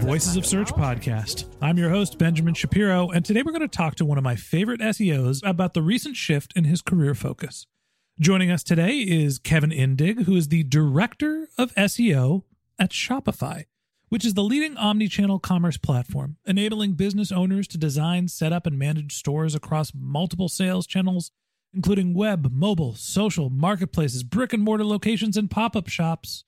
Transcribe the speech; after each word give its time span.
Voices 0.00 0.36
of 0.36 0.46
Search 0.46 0.72
podcast. 0.72 1.44
I'm 1.60 1.76
your 1.76 1.90
host, 1.90 2.16
Benjamin 2.16 2.54
Shapiro, 2.54 3.10
and 3.10 3.22
today 3.22 3.42
we're 3.42 3.52
going 3.52 3.60
to 3.60 3.68
talk 3.68 3.96
to 3.96 4.04
one 4.04 4.16
of 4.16 4.24
my 4.24 4.34
favorite 4.34 4.80
SEOs 4.80 5.40
about 5.44 5.74
the 5.74 5.82
recent 5.82 6.16
shift 6.16 6.54
in 6.56 6.64
his 6.64 6.80
career 6.80 7.14
focus. 7.14 7.66
Joining 8.18 8.50
us 8.50 8.64
today 8.64 8.96
is 8.98 9.38
Kevin 9.38 9.70
Indig, 9.70 10.24
who 10.24 10.34
is 10.34 10.48
the 10.48 10.64
Director 10.64 11.48
of 11.58 11.74
SEO 11.74 12.44
at 12.78 12.90
Shopify, 12.90 13.66
which 14.08 14.24
is 14.24 14.32
the 14.34 14.42
leading 14.42 14.76
omni-channel 14.78 15.38
commerce 15.38 15.76
platform, 15.76 16.38
enabling 16.46 16.94
business 16.94 17.30
owners 17.30 17.68
to 17.68 17.78
design, 17.78 18.26
set 18.26 18.54
up, 18.54 18.66
and 18.66 18.78
manage 18.78 19.14
stores 19.14 19.54
across 19.54 19.92
multiple 19.94 20.48
sales 20.48 20.86
channels, 20.86 21.30
including 21.74 22.14
web, 22.14 22.50
mobile, 22.50 22.94
social, 22.94 23.50
marketplaces, 23.50 24.22
brick 24.24 24.54
and 24.54 24.62
mortar 24.62 24.84
locations, 24.84 25.36
and 25.36 25.50
pop-up 25.50 25.88
shops. 25.88 26.44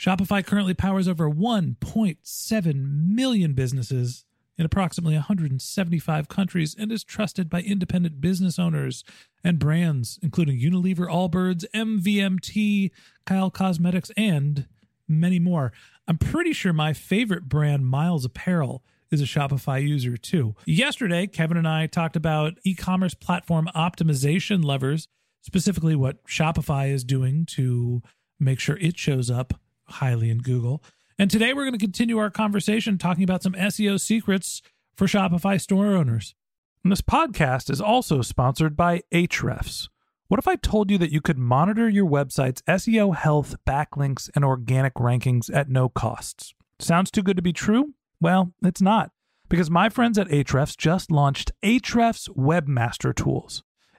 Shopify 0.00 0.42
currently 0.44 0.72
powers 0.72 1.06
over 1.06 1.28
1.7 1.28 2.74
million 3.14 3.52
businesses 3.52 4.24
in 4.56 4.64
approximately 4.64 5.12
175 5.12 6.26
countries 6.26 6.74
and 6.78 6.90
is 6.90 7.04
trusted 7.04 7.50
by 7.50 7.60
independent 7.60 8.18
business 8.18 8.58
owners 8.58 9.04
and 9.44 9.58
brands, 9.58 10.18
including 10.22 10.58
Unilever, 10.58 11.06
Allbirds, 11.06 11.66
MVMT, 11.74 12.92
Kylie 13.26 13.52
Cosmetics, 13.52 14.10
and 14.16 14.66
many 15.06 15.38
more. 15.38 15.70
I'm 16.08 16.16
pretty 16.16 16.54
sure 16.54 16.72
my 16.72 16.94
favorite 16.94 17.46
brand, 17.46 17.86
Miles 17.86 18.24
Apparel, 18.24 18.82
is 19.10 19.20
a 19.20 19.24
Shopify 19.24 19.86
user 19.86 20.16
too. 20.16 20.54
Yesterday, 20.64 21.26
Kevin 21.26 21.58
and 21.58 21.68
I 21.68 21.86
talked 21.86 22.16
about 22.16 22.54
e 22.64 22.74
commerce 22.74 23.12
platform 23.12 23.68
optimization 23.76 24.64
levers, 24.64 25.08
specifically 25.42 25.94
what 25.94 26.24
Shopify 26.24 26.90
is 26.90 27.04
doing 27.04 27.44
to 27.50 28.00
make 28.38 28.60
sure 28.60 28.78
it 28.78 28.96
shows 28.96 29.30
up 29.30 29.60
highly 29.90 30.30
in 30.30 30.38
Google. 30.38 30.82
And 31.18 31.30
today 31.30 31.52
we're 31.52 31.64
going 31.64 31.78
to 31.78 31.78
continue 31.78 32.18
our 32.18 32.30
conversation 32.30 32.96
talking 32.96 33.24
about 33.24 33.42
some 33.42 33.52
SEO 33.52 34.00
secrets 34.00 34.62
for 34.96 35.06
Shopify 35.06 35.60
store 35.60 35.94
owners. 35.94 36.34
And 36.82 36.90
this 36.90 37.02
podcast 37.02 37.70
is 37.70 37.80
also 37.80 38.22
sponsored 38.22 38.76
by 38.76 39.02
Ahrefs. 39.12 39.88
What 40.28 40.38
if 40.38 40.48
I 40.48 40.56
told 40.56 40.90
you 40.90 40.98
that 40.98 41.12
you 41.12 41.20
could 41.20 41.38
monitor 41.38 41.88
your 41.88 42.08
website's 42.08 42.62
SEO 42.62 43.16
health, 43.16 43.56
backlinks, 43.66 44.30
and 44.34 44.44
organic 44.44 44.94
rankings 44.94 45.54
at 45.54 45.68
no 45.68 45.88
costs? 45.88 46.54
Sounds 46.78 47.10
too 47.10 47.22
good 47.22 47.36
to 47.36 47.42
be 47.42 47.52
true? 47.52 47.94
Well, 48.20 48.54
it's 48.62 48.80
not, 48.80 49.10
because 49.48 49.68
my 49.70 49.88
friends 49.88 50.18
at 50.18 50.28
Ahrefs 50.28 50.76
just 50.76 51.10
launched 51.10 51.52
Ahrefs 51.62 52.28
Webmaster 52.30 53.14
Tools. 53.14 53.62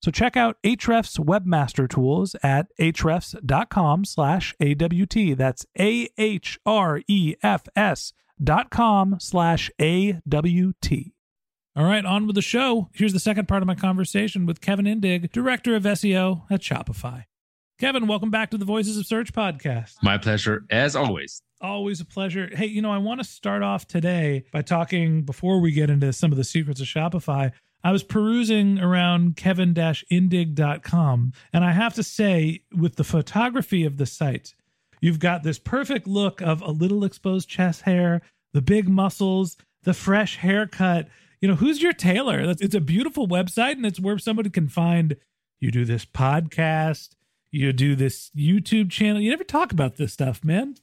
So 0.00 0.10
check 0.10 0.36
out 0.36 0.56
Ahrefs 0.62 1.18
Webmaster 1.18 1.88
Tools 1.88 2.36
at 2.42 2.66
ahrefs.com 2.80 4.04
slash 4.04 4.54
AWT. 4.60 5.36
That's 5.36 5.66
A-H-R-E-F-S 5.78 6.62
dot 8.42 8.70
com 8.70 9.16
slash 9.18 9.70
A-W-T. 9.80 11.14
All 11.74 11.84
right, 11.84 12.04
on 12.04 12.26
with 12.26 12.34
the 12.34 12.42
show. 12.42 12.88
Here's 12.92 13.12
the 13.12 13.20
second 13.20 13.46
part 13.48 13.62
of 13.62 13.66
my 13.66 13.74
conversation 13.74 14.46
with 14.46 14.60
Kevin 14.60 14.84
Indig, 14.86 15.30
Director 15.32 15.76
of 15.76 15.84
SEO 15.84 16.42
at 16.50 16.60
Shopify. 16.60 17.24
Kevin, 17.78 18.08
welcome 18.08 18.30
back 18.30 18.50
to 18.50 18.58
the 18.58 18.64
Voices 18.64 18.96
of 18.96 19.06
Search 19.06 19.32
podcast. 19.32 19.94
My 20.02 20.18
pleasure, 20.18 20.64
as 20.70 20.96
always. 20.96 21.42
Always 21.60 22.00
a 22.00 22.04
pleasure. 22.04 22.48
Hey, 22.52 22.66
you 22.66 22.82
know, 22.82 22.90
I 22.90 22.98
want 22.98 23.20
to 23.20 23.24
start 23.24 23.62
off 23.62 23.86
today 23.86 24.44
by 24.52 24.62
talking 24.62 25.22
before 25.22 25.60
we 25.60 25.70
get 25.70 25.88
into 25.88 26.12
some 26.12 26.32
of 26.32 26.38
the 26.38 26.42
secrets 26.44 26.80
of 26.80 26.88
Shopify. 26.88 27.52
I 27.84 27.92
was 27.92 28.02
perusing 28.02 28.78
around 28.78 29.36
kevin-indig.com, 29.36 31.32
and 31.52 31.64
I 31.64 31.72
have 31.72 31.94
to 31.94 32.02
say, 32.02 32.62
with 32.76 32.96
the 32.96 33.04
photography 33.04 33.84
of 33.84 33.96
the 33.98 34.06
site, 34.06 34.54
you've 35.00 35.20
got 35.20 35.44
this 35.44 35.58
perfect 35.58 36.08
look 36.08 36.40
of 36.40 36.60
a 36.60 36.72
little 36.72 37.04
exposed 37.04 37.48
chest 37.48 37.82
hair, 37.82 38.20
the 38.52 38.62
big 38.62 38.88
muscles, 38.88 39.56
the 39.84 39.94
fresh 39.94 40.36
haircut. 40.38 41.08
You 41.40 41.46
know, 41.48 41.54
who's 41.54 41.80
your 41.80 41.92
tailor? 41.92 42.40
It's 42.40 42.74
a 42.74 42.80
beautiful 42.80 43.28
website, 43.28 43.72
and 43.72 43.86
it's 43.86 44.00
where 44.00 44.18
somebody 44.18 44.50
can 44.50 44.68
find 44.68 45.16
you 45.60 45.70
do 45.70 45.84
this 45.84 46.04
podcast, 46.04 47.10
you 47.52 47.72
do 47.72 47.94
this 47.94 48.30
YouTube 48.36 48.90
channel. 48.90 49.20
You 49.20 49.30
never 49.30 49.44
talk 49.44 49.70
about 49.70 49.96
this 49.96 50.12
stuff, 50.12 50.44
man. 50.44 50.74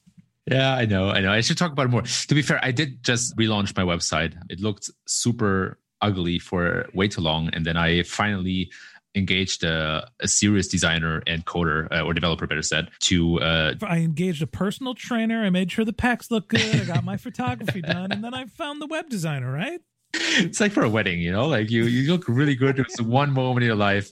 Yeah, 0.50 0.74
I 0.76 0.86
know. 0.86 1.10
I 1.10 1.20
know. 1.22 1.32
I 1.32 1.42
should 1.42 1.58
talk 1.58 1.72
about 1.72 1.88
it 1.88 1.90
more. 1.90 2.04
To 2.04 2.36
be 2.36 2.42
fair, 2.42 2.60
I 2.64 2.72
did 2.72 3.04
just 3.04 3.36
relaunch 3.36 3.76
my 3.76 3.84
website. 3.84 4.36
It 4.50 4.60
looked 4.62 4.90
super 5.08 5.78
ugly 6.06 6.40
for 6.40 6.88
way 6.94 7.08
too 7.08 7.22
long. 7.22 7.50
And 7.54 7.66
then 7.66 7.78
I 7.78 8.04
finally 8.04 8.72
engaged 9.16 9.64
a, 9.64 10.10
a 10.20 10.28
serious 10.28 10.68
designer 10.68 11.24
and 11.26 11.46
coder, 11.46 11.88
uh, 11.92 12.02
or 12.02 12.14
developer, 12.14 12.46
better 12.46 12.62
said, 12.62 12.90
to. 13.00 13.40
Uh, 13.42 13.74
I 13.82 13.98
engaged 14.00 14.42
a 14.42 14.48
personal 14.48 14.94
trainer. 14.94 15.44
I 15.44 15.50
made 15.50 15.72
sure 15.72 15.86
the 15.86 15.94
pecs 15.94 16.30
looked 16.30 16.50
good. 16.50 16.76
I 16.82 16.86
got 16.86 17.04
my 17.04 17.18
photography 17.28 17.82
done, 17.82 18.12
and 18.12 18.24
then 18.24 18.34
I 18.34 18.46
found 18.46 18.82
the 18.82 18.88
web 18.88 19.10
designer. 19.10 19.52
Right? 19.52 19.82
it's 20.14 20.62
like 20.62 20.72
for 20.72 20.84
a 20.84 20.90
wedding, 20.90 21.20
you 21.20 21.32
know, 21.32 21.48
like 21.48 21.70
you 21.70 21.86
you 21.86 22.12
look 22.12 22.28
really 22.28 22.56
good. 22.56 22.80
It's 22.80 23.02
one 23.02 23.34
moment 23.34 23.64
in 23.64 23.68
your 23.68 23.76
life. 23.76 24.12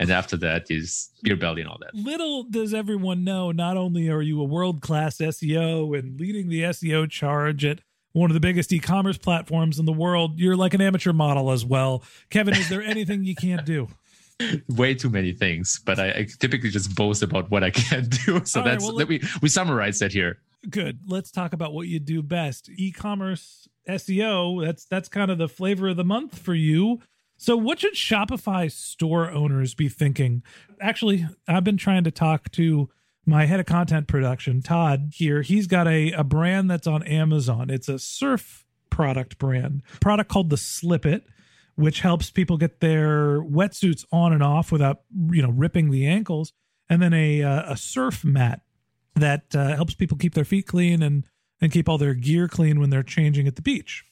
And 0.00 0.12
after 0.12 0.36
that 0.36 0.70
is 0.70 1.10
beer 1.24 1.34
belly 1.34 1.60
and 1.60 1.68
all 1.68 1.78
that. 1.80 1.92
Little 1.92 2.44
does 2.44 2.72
everyone 2.72 3.24
know. 3.24 3.50
Not 3.50 3.76
only 3.76 4.08
are 4.08 4.22
you 4.22 4.40
a 4.40 4.44
world 4.44 4.80
class 4.80 5.18
SEO 5.18 5.98
and 5.98 6.20
leading 6.20 6.48
the 6.48 6.62
SEO 6.62 7.10
charge 7.10 7.64
at 7.64 7.80
one 8.12 8.30
of 8.30 8.34
the 8.34 8.40
biggest 8.40 8.72
e-commerce 8.72 9.18
platforms 9.18 9.78
in 9.78 9.84
the 9.84 9.92
world, 9.92 10.38
you're 10.38 10.56
like 10.56 10.74
an 10.74 10.80
amateur 10.80 11.12
model 11.12 11.50
as 11.50 11.64
well. 11.64 12.02
Kevin, 12.30 12.54
is 12.54 12.68
there 12.68 12.82
anything 12.82 13.24
you 13.24 13.34
can't 13.34 13.64
do? 13.64 13.88
Way 14.68 14.94
too 14.94 15.10
many 15.10 15.32
things, 15.32 15.80
but 15.84 15.98
I, 15.98 16.10
I 16.10 16.28
typically 16.38 16.70
just 16.70 16.94
boast 16.94 17.22
about 17.22 17.50
what 17.50 17.64
I 17.64 17.70
can 17.70 18.04
do. 18.26 18.44
So 18.44 18.60
All 18.60 18.66
right, 18.66 18.72
that's 18.72 18.84
well, 18.84 18.94
let 18.94 19.08
me 19.08 19.20
we 19.42 19.48
summarize 19.48 19.98
that 19.98 20.12
here. 20.12 20.38
Good. 20.68 21.00
Let's 21.06 21.30
talk 21.30 21.52
about 21.52 21.72
what 21.72 21.86
you 21.86 22.00
do 22.00 22.22
best. 22.22 22.68
E-commerce 22.76 23.68
SEO, 23.88 24.64
that's 24.64 24.84
that's 24.84 25.08
kind 25.08 25.30
of 25.30 25.38
the 25.38 25.48
flavor 25.48 25.88
of 25.88 25.96
the 25.96 26.04
month 26.04 26.38
for 26.38 26.54
you. 26.54 27.00
So 27.36 27.56
what 27.56 27.80
should 27.80 27.94
Shopify 27.94 28.70
store 28.70 29.30
owners 29.30 29.74
be 29.74 29.88
thinking? 29.88 30.42
Actually, 30.80 31.26
I've 31.46 31.64
been 31.64 31.76
trying 31.76 32.04
to 32.04 32.10
talk 32.10 32.50
to 32.52 32.90
my 33.28 33.44
head 33.44 33.60
of 33.60 33.66
content 33.66 34.08
production, 34.08 34.62
Todd 34.62 35.12
here. 35.14 35.42
He's 35.42 35.66
got 35.66 35.86
a, 35.86 36.12
a 36.12 36.24
brand 36.24 36.70
that's 36.70 36.86
on 36.86 37.02
Amazon. 37.02 37.70
It's 37.70 37.88
a 37.88 37.98
surf 37.98 38.64
product 38.90 39.38
brand. 39.38 39.82
Product 40.00 40.30
called 40.30 40.50
the 40.50 40.56
Slip 40.56 41.04
It, 41.06 41.26
which 41.76 42.00
helps 42.00 42.30
people 42.30 42.56
get 42.56 42.80
their 42.80 43.40
wetsuits 43.40 44.04
on 44.10 44.32
and 44.32 44.42
off 44.42 44.72
without 44.72 45.02
you 45.30 45.42
know 45.42 45.50
ripping 45.50 45.90
the 45.90 46.06
ankles, 46.06 46.52
and 46.88 47.00
then 47.02 47.12
a 47.12 47.42
uh, 47.42 47.72
a 47.72 47.76
surf 47.76 48.24
mat 48.24 48.62
that 49.14 49.54
uh, 49.54 49.76
helps 49.76 49.94
people 49.94 50.16
keep 50.16 50.34
their 50.34 50.44
feet 50.44 50.66
clean 50.66 51.02
and 51.02 51.24
and 51.60 51.70
keep 51.70 51.88
all 51.88 51.98
their 51.98 52.14
gear 52.14 52.48
clean 52.48 52.80
when 52.80 52.90
they're 52.90 53.02
changing 53.02 53.46
at 53.46 53.56
the 53.56 53.62
beach. 53.62 54.04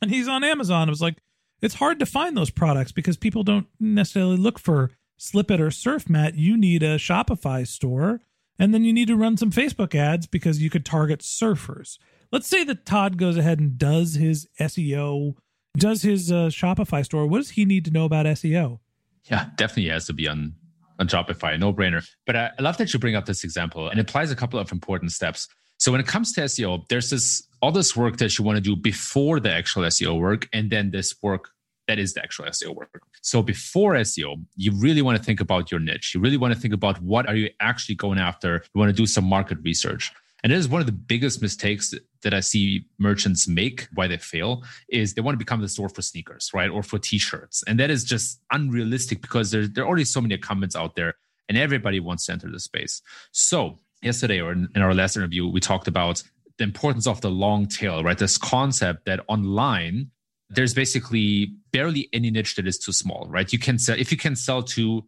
And 0.00 0.10
he's 0.10 0.28
on 0.28 0.44
Amazon. 0.44 0.88
I 0.88 0.90
was 0.90 1.00
like, 1.02 1.16
it's 1.60 1.74
hard 1.74 1.98
to 1.98 2.06
find 2.06 2.36
those 2.36 2.50
products 2.50 2.92
because 2.92 3.16
people 3.16 3.42
don't 3.42 3.66
necessarily 3.78 4.36
look 4.36 4.58
for 4.58 4.90
Slip 5.16 5.50
It 5.50 5.60
or 5.60 5.70
Surf 5.70 6.08
Mat. 6.08 6.34
You 6.34 6.56
need 6.56 6.82
a 6.82 6.96
Shopify 6.96 7.66
store, 7.66 8.20
and 8.58 8.72
then 8.72 8.84
you 8.84 8.92
need 8.92 9.08
to 9.08 9.16
run 9.16 9.36
some 9.36 9.50
Facebook 9.50 9.94
ads 9.94 10.26
because 10.26 10.62
you 10.62 10.70
could 10.70 10.84
target 10.84 11.20
surfers. 11.20 11.98
Let's 12.32 12.48
say 12.48 12.64
that 12.64 12.86
Todd 12.86 13.18
goes 13.18 13.36
ahead 13.36 13.60
and 13.60 13.78
does 13.78 14.14
his 14.14 14.48
SEO, 14.60 15.34
does 15.76 16.02
his 16.02 16.32
uh, 16.32 16.48
Shopify 16.48 17.04
store. 17.04 17.26
What 17.26 17.38
does 17.38 17.50
he 17.50 17.64
need 17.64 17.84
to 17.84 17.90
know 17.90 18.04
about 18.04 18.26
SEO? 18.26 18.80
Yeah, 19.24 19.46
definitely 19.56 19.90
has 19.90 20.06
to 20.06 20.12
be 20.12 20.28
on 20.28 20.54
on 20.98 21.08
Shopify, 21.08 21.58
no 21.58 21.74
brainer. 21.74 22.06
But 22.24 22.36
I 22.36 22.50
love 22.58 22.78
that 22.78 22.92
you 22.92 22.98
bring 22.98 23.16
up 23.16 23.26
this 23.26 23.44
example 23.44 23.88
and 23.88 23.98
it 23.98 24.08
applies 24.08 24.30
a 24.30 24.36
couple 24.36 24.58
of 24.58 24.72
important 24.72 25.12
steps. 25.12 25.46
So 25.78 25.92
when 25.92 26.00
it 26.00 26.06
comes 26.06 26.32
to 26.32 26.42
SEO, 26.42 26.88
there's 26.88 27.10
this 27.10 27.46
all 27.60 27.72
this 27.72 27.94
work 27.94 28.16
that 28.18 28.38
you 28.38 28.44
want 28.44 28.56
to 28.56 28.62
do 28.62 28.76
before 28.76 29.40
the 29.40 29.52
actual 29.52 29.82
SEO 29.82 30.18
work, 30.18 30.48
and 30.52 30.70
then 30.70 30.90
this 30.90 31.14
work 31.22 31.50
that 31.88 31.98
is 31.98 32.14
the 32.14 32.22
actual 32.22 32.46
SEO 32.46 32.74
work. 32.74 33.02
So 33.22 33.42
before 33.42 33.94
SEO, 33.94 34.44
you 34.56 34.72
really 34.72 35.02
want 35.02 35.18
to 35.18 35.22
think 35.22 35.40
about 35.40 35.70
your 35.70 35.80
niche. 35.80 36.14
You 36.14 36.20
really 36.20 36.36
want 36.36 36.54
to 36.54 36.60
think 36.60 36.74
about 36.74 37.00
what 37.02 37.28
are 37.28 37.36
you 37.36 37.50
actually 37.60 37.94
going 37.94 38.18
after. 38.18 38.62
You 38.74 38.78
want 38.78 38.90
to 38.90 38.96
do 38.96 39.06
some 39.06 39.24
market 39.24 39.58
research. 39.62 40.12
And 40.42 40.52
it 40.52 40.56
is 40.56 40.68
one 40.68 40.80
of 40.80 40.86
the 40.86 40.92
biggest 40.92 41.42
mistakes 41.42 41.94
that 42.22 42.34
I 42.34 42.40
see 42.40 42.84
merchants 42.98 43.48
make 43.48 43.88
why 43.94 44.06
they 44.06 44.18
fail 44.18 44.62
is 44.88 45.14
they 45.14 45.22
want 45.22 45.34
to 45.34 45.38
become 45.38 45.60
the 45.60 45.68
store 45.68 45.88
for 45.88 46.02
sneakers, 46.02 46.50
right? 46.54 46.70
Or 46.70 46.82
for 46.82 46.98
t-shirts. 46.98 47.64
And 47.66 47.80
that 47.80 47.90
is 47.90 48.04
just 48.04 48.40
unrealistic 48.52 49.22
because 49.22 49.50
there, 49.50 49.66
there 49.66 49.84
are 49.84 49.88
already 49.88 50.04
so 50.04 50.20
many 50.20 50.34
incumbents 50.34 50.76
out 50.76 50.94
there 50.94 51.14
and 51.48 51.56
everybody 51.56 52.00
wants 52.00 52.26
to 52.26 52.32
enter 52.32 52.50
the 52.50 52.60
space. 52.60 53.02
So 53.32 53.80
yesterday 54.02 54.40
or 54.40 54.52
in, 54.52 54.68
in 54.74 54.82
our 54.82 54.94
last 54.94 55.16
interview, 55.16 55.48
we 55.48 55.60
talked 55.60 55.88
about 55.88 56.22
the 56.58 56.64
importance 56.64 57.06
of 57.06 57.20
the 57.20 57.30
long 57.30 57.66
tail, 57.66 58.02
right? 58.02 58.18
This 58.18 58.38
concept 58.38 59.04
that 59.06 59.20
online 59.28 60.10
there's 60.48 60.74
basically 60.74 61.52
barely 61.72 62.08
any 62.12 62.30
niche 62.30 62.54
that 62.56 62.66
is 62.66 62.78
too 62.78 62.92
small, 62.92 63.26
right? 63.28 63.52
You 63.52 63.58
can 63.58 63.78
sell 63.78 63.98
if 63.98 64.10
you 64.10 64.18
can 64.18 64.36
sell 64.36 64.62
to 64.62 65.04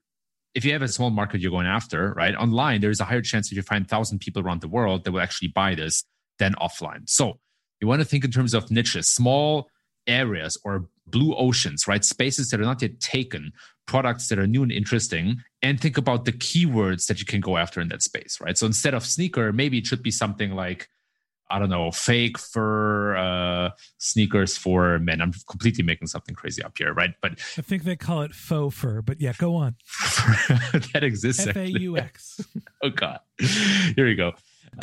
if 0.54 0.64
you 0.64 0.72
have 0.72 0.82
a 0.82 0.88
small 0.88 1.10
market 1.10 1.40
you're 1.40 1.50
going 1.50 1.66
after, 1.66 2.12
right? 2.14 2.34
Online, 2.34 2.80
there's 2.80 3.00
a 3.00 3.04
higher 3.04 3.22
chance 3.22 3.48
that 3.48 3.54
you 3.54 3.62
find 3.62 3.88
thousand 3.88 4.18
people 4.20 4.42
around 4.42 4.60
the 4.60 4.68
world 4.68 5.04
that 5.04 5.12
will 5.12 5.20
actually 5.20 5.48
buy 5.48 5.74
this 5.74 6.04
than 6.38 6.54
offline. 6.54 7.08
So 7.08 7.38
you 7.80 7.86
want 7.86 8.00
to 8.00 8.04
think 8.04 8.24
in 8.24 8.30
terms 8.30 8.54
of 8.54 8.70
niches, 8.70 9.08
small 9.08 9.68
areas 10.06 10.58
or 10.64 10.88
blue 11.06 11.34
oceans, 11.36 11.86
right? 11.86 12.04
Spaces 12.04 12.50
that 12.50 12.60
are 12.60 12.64
not 12.64 12.82
yet 12.82 12.98
taken, 13.00 13.52
products 13.86 14.28
that 14.28 14.38
are 14.38 14.46
new 14.46 14.62
and 14.62 14.72
interesting, 14.72 15.36
and 15.62 15.80
think 15.80 15.96
about 15.96 16.24
the 16.24 16.32
keywords 16.32 17.06
that 17.06 17.20
you 17.20 17.26
can 17.26 17.40
go 17.40 17.56
after 17.56 17.80
in 17.80 17.88
that 17.88 18.02
space, 18.02 18.38
right? 18.40 18.58
So 18.58 18.66
instead 18.66 18.94
of 18.94 19.04
sneaker, 19.04 19.52
maybe 19.52 19.78
it 19.78 19.86
should 19.86 20.02
be 20.02 20.10
something 20.10 20.52
like 20.52 20.88
I 21.50 21.58
don't 21.58 21.70
know, 21.70 21.90
fake 21.90 22.38
fur 22.38 23.16
uh, 23.16 23.70
sneakers 23.98 24.56
for 24.56 24.98
men. 24.98 25.20
I'm 25.20 25.32
completely 25.48 25.82
making 25.82 26.08
something 26.08 26.34
crazy 26.34 26.62
up 26.62 26.76
here, 26.76 26.92
right? 26.92 27.14
But 27.22 27.32
I 27.56 27.62
think 27.62 27.84
they 27.84 27.96
call 27.96 28.22
it 28.22 28.34
faux 28.34 28.76
fur. 28.76 29.02
But 29.02 29.20
yeah, 29.20 29.32
go 29.38 29.56
on. 29.56 29.76
that 30.92 31.00
exists. 31.02 31.46
F 31.46 31.56
A 31.56 31.70
U 31.80 31.96
X. 31.96 32.40
oh 32.82 32.90
God, 32.90 33.20
here 33.96 34.06
we 34.06 34.14
go. 34.14 34.32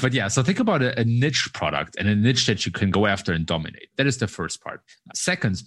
But 0.01 0.13
yeah, 0.13 0.27
so 0.27 0.41
think 0.43 0.59
about 0.59 0.81
a, 0.81 0.99
a 0.99 1.03
niche 1.05 1.49
product 1.53 1.95
and 1.97 2.07
a 2.07 2.15
niche 2.15 2.47
that 2.47 2.65
you 2.65 2.71
can 2.71 2.89
go 2.89 3.05
after 3.05 3.31
and 3.31 3.45
dominate. 3.45 3.89
That 3.97 4.07
is 4.07 4.17
the 4.17 4.27
first 4.27 4.61
part. 4.61 4.81
Second, 5.13 5.61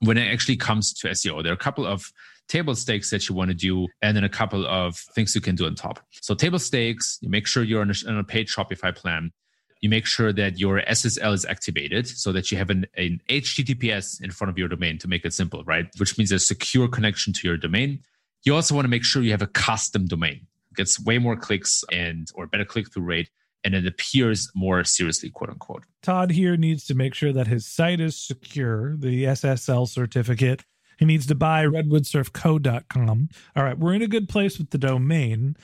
when 0.00 0.16
it 0.16 0.32
actually 0.32 0.56
comes 0.56 0.92
to 0.94 1.08
SEO, 1.08 1.42
there 1.42 1.52
are 1.52 1.54
a 1.54 1.58
couple 1.58 1.86
of 1.86 2.12
table 2.48 2.74
stakes 2.74 3.10
that 3.10 3.28
you 3.28 3.34
want 3.34 3.50
to 3.50 3.54
do, 3.54 3.88
and 4.02 4.16
then 4.16 4.24
a 4.24 4.28
couple 4.28 4.66
of 4.66 4.96
things 4.96 5.34
you 5.34 5.40
can 5.40 5.56
do 5.56 5.66
on 5.66 5.74
top. 5.74 6.00
So 6.12 6.34
table 6.34 6.58
stakes, 6.58 7.18
you 7.20 7.28
make 7.28 7.46
sure 7.46 7.62
you're 7.62 7.80
on 7.80 7.90
a, 7.90 7.94
on 8.08 8.18
a 8.18 8.24
paid 8.24 8.48
Shopify 8.48 8.94
plan 8.94 9.32
you 9.80 9.88
make 9.88 10.06
sure 10.06 10.32
that 10.32 10.58
your 10.58 10.80
SSL 10.82 11.32
is 11.34 11.44
activated 11.44 12.06
so 12.06 12.32
that 12.32 12.50
you 12.50 12.58
have 12.58 12.70
an, 12.70 12.86
an 12.96 13.20
HTTPS 13.28 14.22
in 14.22 14.30
front 14.30 14.50
of 14.50 14.58
your 14.58 14.68
domain 14.68 14.98
to 14.98 15.08
make 15.08 15.24
it 15.24 15.34
simple, 15.34 15.62
right? 15.64 15.86
Which 15.98 16.16
means 16.16 16.32
a 16.32 16.38
secure 16.38 16.88
connection 16.88 17.32
to 17.34 17.48
your 17.48 17.56
domain. 17.56 18.00
You 18.44 18.54
also 18.54 18.74
want 18.74 18.84
to 18.84 18.90
make 18.90 19.04
sure 19.04 19.22
you 19.22 19.30
have 19.32 19.42
a 19.42 19.46
custom 19.46 20.06
domain. 20.06 20.46
It 20.70 20.76
gets 20.76 20.98
way 21.00 21.18
more 21.18 21.36
clicks 21.36 21.84
and 21.92 22.28
or 22.34 22.46
better 22.46 22.64
click 22.64 22.92
through 22.92 23.04
rate 23.04 23.30
and 23.64 23.74
it 23.74 23.86
appears 23.86 24.50
more 24.54 24.84
seriously, 24.84 25.30
quote 25.30 25.50
unquote. 25.50 25.84
Todd 26.02 26.30
here 26.30 26.56
needs 26.56 26.84
to 26.86 26.94
make 26.94 27.14
sure 27.14 27.32
that 27.32 27.46
his 27.46 27.66
site 27.66 28.00
is 28.00 28.16
secure, 28.16 28.94
the 28.96 29.24
SSL 29.24 29.88
certificate. 29.88 30.64
He 30.98 31.06
needs 31.06 31.26
to 31.26 31.34
buy 31.34 31.64
redwoodsurfco.com. 31.64 33.28
All 33.56 33.64
right, 33.64 33.78
we're 33.78 33.94
in 33.94 34.02
a 34.02 34.06
good 34.06 34.28
place 34.28 34.58
with 34.58 34.70
the 34.70 34.78
domain. 34.78 35.56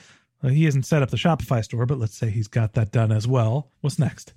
Uh, 0.43 0.49
he 0.49 0.65
hasn't 0.65 0.85
set 0.85 1.01
up 1.01 1.09
the 1.09 1.17
Shopify 1.17 1.63
store, 1.63 1.85
but 1.85 1.99
let's 1.99 2.17
say 2.17 2.29
he's 2.29 2.47
got 2.47 2.73
that 2.73 2.91
done 2.91 3.11
as 3.11 3.27
well. 3.27 3.71
What's 3.81 3.99
next? 3.99 4.33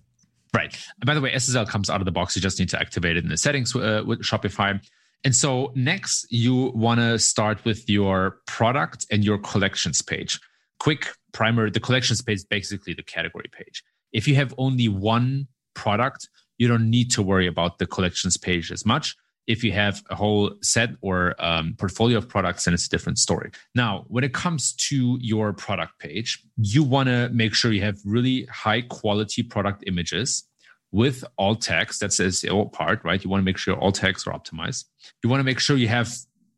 Right. 0.55 0.79
By 1.05 1.15
the 1.15 1.21
way, 1.21 1.33
SSL 1.33 1.69
comes 1.69 1.91
out 1.91 2.01
of 2.01 2.05
the 2.05 2.13
box. 2.13 2.37
You 2.37 2.43
just 2.43 2.59
need 2.59 2.69
to 2.69 2.81
activate 2.81 3.17
it 3.17 3.25
in 3.25 3.31
the 3.31 3.37
settings 3.37 3.75
uh, 3.75 4.03
with 4.07 4.23
Shopify. 4.23 4.81
And 5.25 5.35
so 5.35 5.73
next, 5.75 6.27
you 6.31 6.71
want 6.75 7.01
to 7.01 7.19
start 7.19 7.65
with 7.65 7.89
your 7.89 8.39
product 8.47 9.07
and 9.11 9.25
your 9.25 9.39
collections 9.39 10.03
page. 10.03 10.39
Quick 10.79 11.09
primer 11.33 11.71
the 11.71 11.81
collections 11.81 12.23
page 12.23 12.37
is 12.37 12.45
basically 12.45 12.95
the 12.95 13.03
category 13.03 13.51
page. 13.51 13.83
If 14.13 14.29
you 14.29 14.37
have 14.37 14.55
only 14.59 14.87
one 14.87 15.49
product, 15.75 16.29
you 16.59 16.69
don't 16.69 16.89
need 16.89 17.11
to 17.13 17.23
worry 17.23 17.49
about 17.49 17.79
the 17.79 17.87
collections 17.87 18.37
page 18.37 18.71
as 18.71 18.87
much 18.87 19.17
if 19.47 19.63
you 19.63 19.73
have 19.73 20.03
a 20.11 20.15
whole 20.15 20.55
set 20.63 20.91
or 21.01 21.35
um, 21.39 21.75
portfolio 21.79 22.19
of 22.19 22.29
products, 22.29 22.65
then 22.65 22.75
it's 22.75 22.87
a 22.87 22.89
different 22.89 23.19
story. 23.19 23.51
Now, 23.75 24.05
when 24.09 24.25
it 24.25 24.33
comes 24.33 24.73
to 24.89 25.19
your 25.21 25.53
product 25.53 25.99
page, 25.99 26.43
you 26.57 26.83
want 26.83 27.09
to 27.09 27.29
make 27.31 27.55
sure 27.55 27.73
you 27.73 27.83
have 27.83 27.99
really 28.05 28.47
high 28.47 28.83
quality 28.83 29.43
product 29.43 29.85
images 29.87 30.45
with 30.93 31.25
alt 31.39 31.61
text. 31.61 32.01
That's 32.01 32.17
the 32.17 32.49
alt 32.49 32.73
part, 32.73 33.05
right? 33.05 33.23
You 33.23 33.29
want 33.29 33.41
to 33.41 33.45
make 33.45 33.59
sure 33.59 33.79
alt 33.79 33.97
tags 33.97 34.27
are 34.27 34.33
optimized. 34.33 34.85
You 35.23 35.29
want 35.29 35.41
to 35.41 35.45
make 35.45 35.59
sure 35.59 35.77
you 35.77 35.89
have 35.89 36.11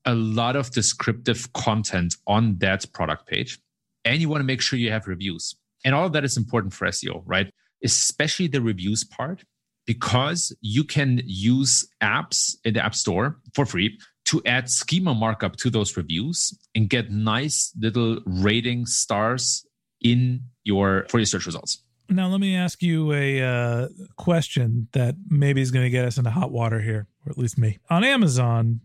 a 0.05 0.15
lot 0.15 0.55
of 0.55 0.71
descriptive 0.71 1.53
content 1.53 2.15
on 2.27 2.59
that 2.59 2.91
product 2.93 3.27
page. 3.27 3.59
And 4.05 4.21
you 4.21 4.29
want 4.29 4.41
to 4.41 4.44
make 4.44 4.61
sure 4.61 4.79
you 4.79 4.93
have 4.93 5.09
reviews. 5.09 5.56
And 5.85 5.94
all 5.94 6.06
of 6.06 6.12
that 6.12 6.25
is 6.25 6.37
important 6.37 6.73
for 6.73 6.87
SEO, 6.87 7.23
right? 7.27 7.50
Especially 7.83 8.47
the 8.47 8.61
reviews 8.61 9.03
part 9.03 9.43
because 9.87 10.55
you 10.61 10.85
can 10.85 11.23
use 11.25 11.88
apps 12.03 12.56
in 12.65 12.75
the 12.75 12.85
App 12.85 12.94
Store 12.94 13.38
for 13.55 13.65
free 13.65 13.99
to 14.27 14.43
add 14.44 14.69
schema 14.69 15.15
markup 15.15 15.56
to 15.56 15.71
those 15.71 15.97
reviews 15.97 16.57
and 16.75 16.90
get 16.90 17.11
nice 17.11 17.73
little 17.78 18.21
rating 18.26 18.85
stars 18.85 19.64
in 20.00 20.43
your 20.64 21.07
for 21.09 21.19
your 21.19 21.26
search 21.26 21.47
results. 21.47 21.83
Now, 22.09 22.28
let 22.28 22.40
me 22.40 22.55
ask 22.55 22.83
you 22.83 23.12
a 23.12 23.43
uh, 23.43 23.88
question 24.16 24.88
that 24.93 25.16
maybe 25.28 25.61
is 25.61 25.73
going 25.73 25.85
to 25.85 25.90
get 25.90 26.05
us 26.05 26.19
into 26.19 26.31
hot 26.31 26.52
water 26.52 26.81
here, 26.81 27.09
or 27.25 27.31
at 27.31 27.38
least 27.38 27.59
me. 27.59 27.78
On 27.90 28.05
Amazon, 28.05 28.81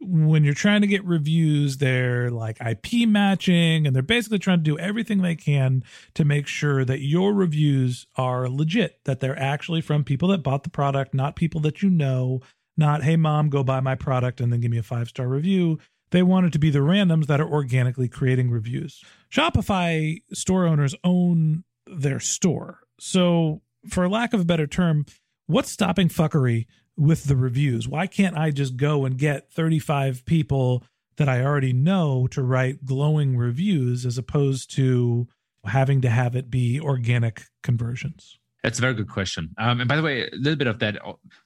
when 0.00 0.44
you're 0.44 0.54
trying 0.54 0.82
to 0.82 0.86
get 0.86 1.04
reviews, 1.04 1.78
they're 1.78 2.30
like 2.30 2.58
IP 2.60 3.08
matching 3.08 3.86
and 3.86 3.94
they're 3.94 4.02
basically 4.02 4.38
trying 4.38 4.58
to 4.58 4.64
do 4.64 4.78
everything 4.78 5.22
they 5.22 5.36
can 5.36 5.82
to 6.14 6.24
make 6.24 6.46
sure 6.46 6.84
that 6.84 7.00
your 7.00 7.32
reviews 7.32 8.06
are 8.16 8.48
legit, 8.48 9.00
that 9.04 9.20
they're 9.20 9.38
actually 9.38 9.80
from 9.80 10.04
people 10.04 10.28
that 10.28 10.42
bought 10.42 10.64
the 10.64 10.70
product, 10.70 11.14
not 11.14 11.36
people 11.36 11.60
that 11.62 11.82
you 11.82 11.90
know, 11.90 12.40
not, 12.76 13.02
hey, 13.02 13.16
mom, 13.16 13.48
go 13.48 13.64
buy 13.64 13.80
my 13.80 13.94
product 13.94 14.40
and 14.40 14.52
then 14.52 14.60
give 14.60 14.70
me 14.70 14.78
a 14.78 14.82
five 14.82 15.08
star 15.08 15.28
review. 15.28 15.78
They 16.10 16.22
want 16.22 16.46
it 16.46 16.52
to 16.52 16.58
be 16.58 16.70
the 16.70 16.80
randoms 16.80 17.26
that 17.26 17.40
are 17.40 17.50
organically 17.50 18.08
creating 18.08 18.50
reviews. 18.50 19.02
Shopify 19.30 20.22
store 20.32 20.66
owners 20.66 20.94
own 21.02 21.64
their 21.86 22.20
store. 22.20 22.80
So, 23.00 23.62
for 23.88 24.08
lack 24.08 24.32
of 24.32 24.40
a 24.40 24.44
better 24.44 24.66
term, 24.66 25.06
what's 25.46 25.70
stopping 25.70 26.08
fuckery 26.08 26.66
with 26.96 27.24
the 27.24 27.36
reviews? 27.36 27.88
Why 27.88 28.06
can't 28.06 28.36
I 28.36 28.50
just 28.50 28.76
go 28.76 29.04
and 29.04 29.18
get 29.18 29.50
35 29.52 30.24
people 30.24 30.84
that 31.16 31.28
I 31.28 31.42
already 31.42 31.72
know 31.72 32.26
to 32.28 32.42
write 32.42 32.84
glowing 32.84 33.36
reviews 33.36 34.04
as 34.06 34.18
opposed 34.18 34.70
to 34.76 35.28
having 35.64 36.00
to 36.02 36.10
have 36.10 36.36
it 36.36 36.50
be 36.50 36.80
organic 36.80 37.44
conversions? 37.62 38.38
That's 38.62 38.78
a 38.78 38.82
very 38.82 38.94
good 38.94 39.08
question. 39.08 39.54
Um, 39.58 39.80
and 39.80 39.88
by 39.88 39.96
the 39.96 40.02
way, 40.02 40.22
a 40.22 40.34
little 40.34 40.56
bit 40.56 40.66
of 40.66 40.80
that, 40.80 40.96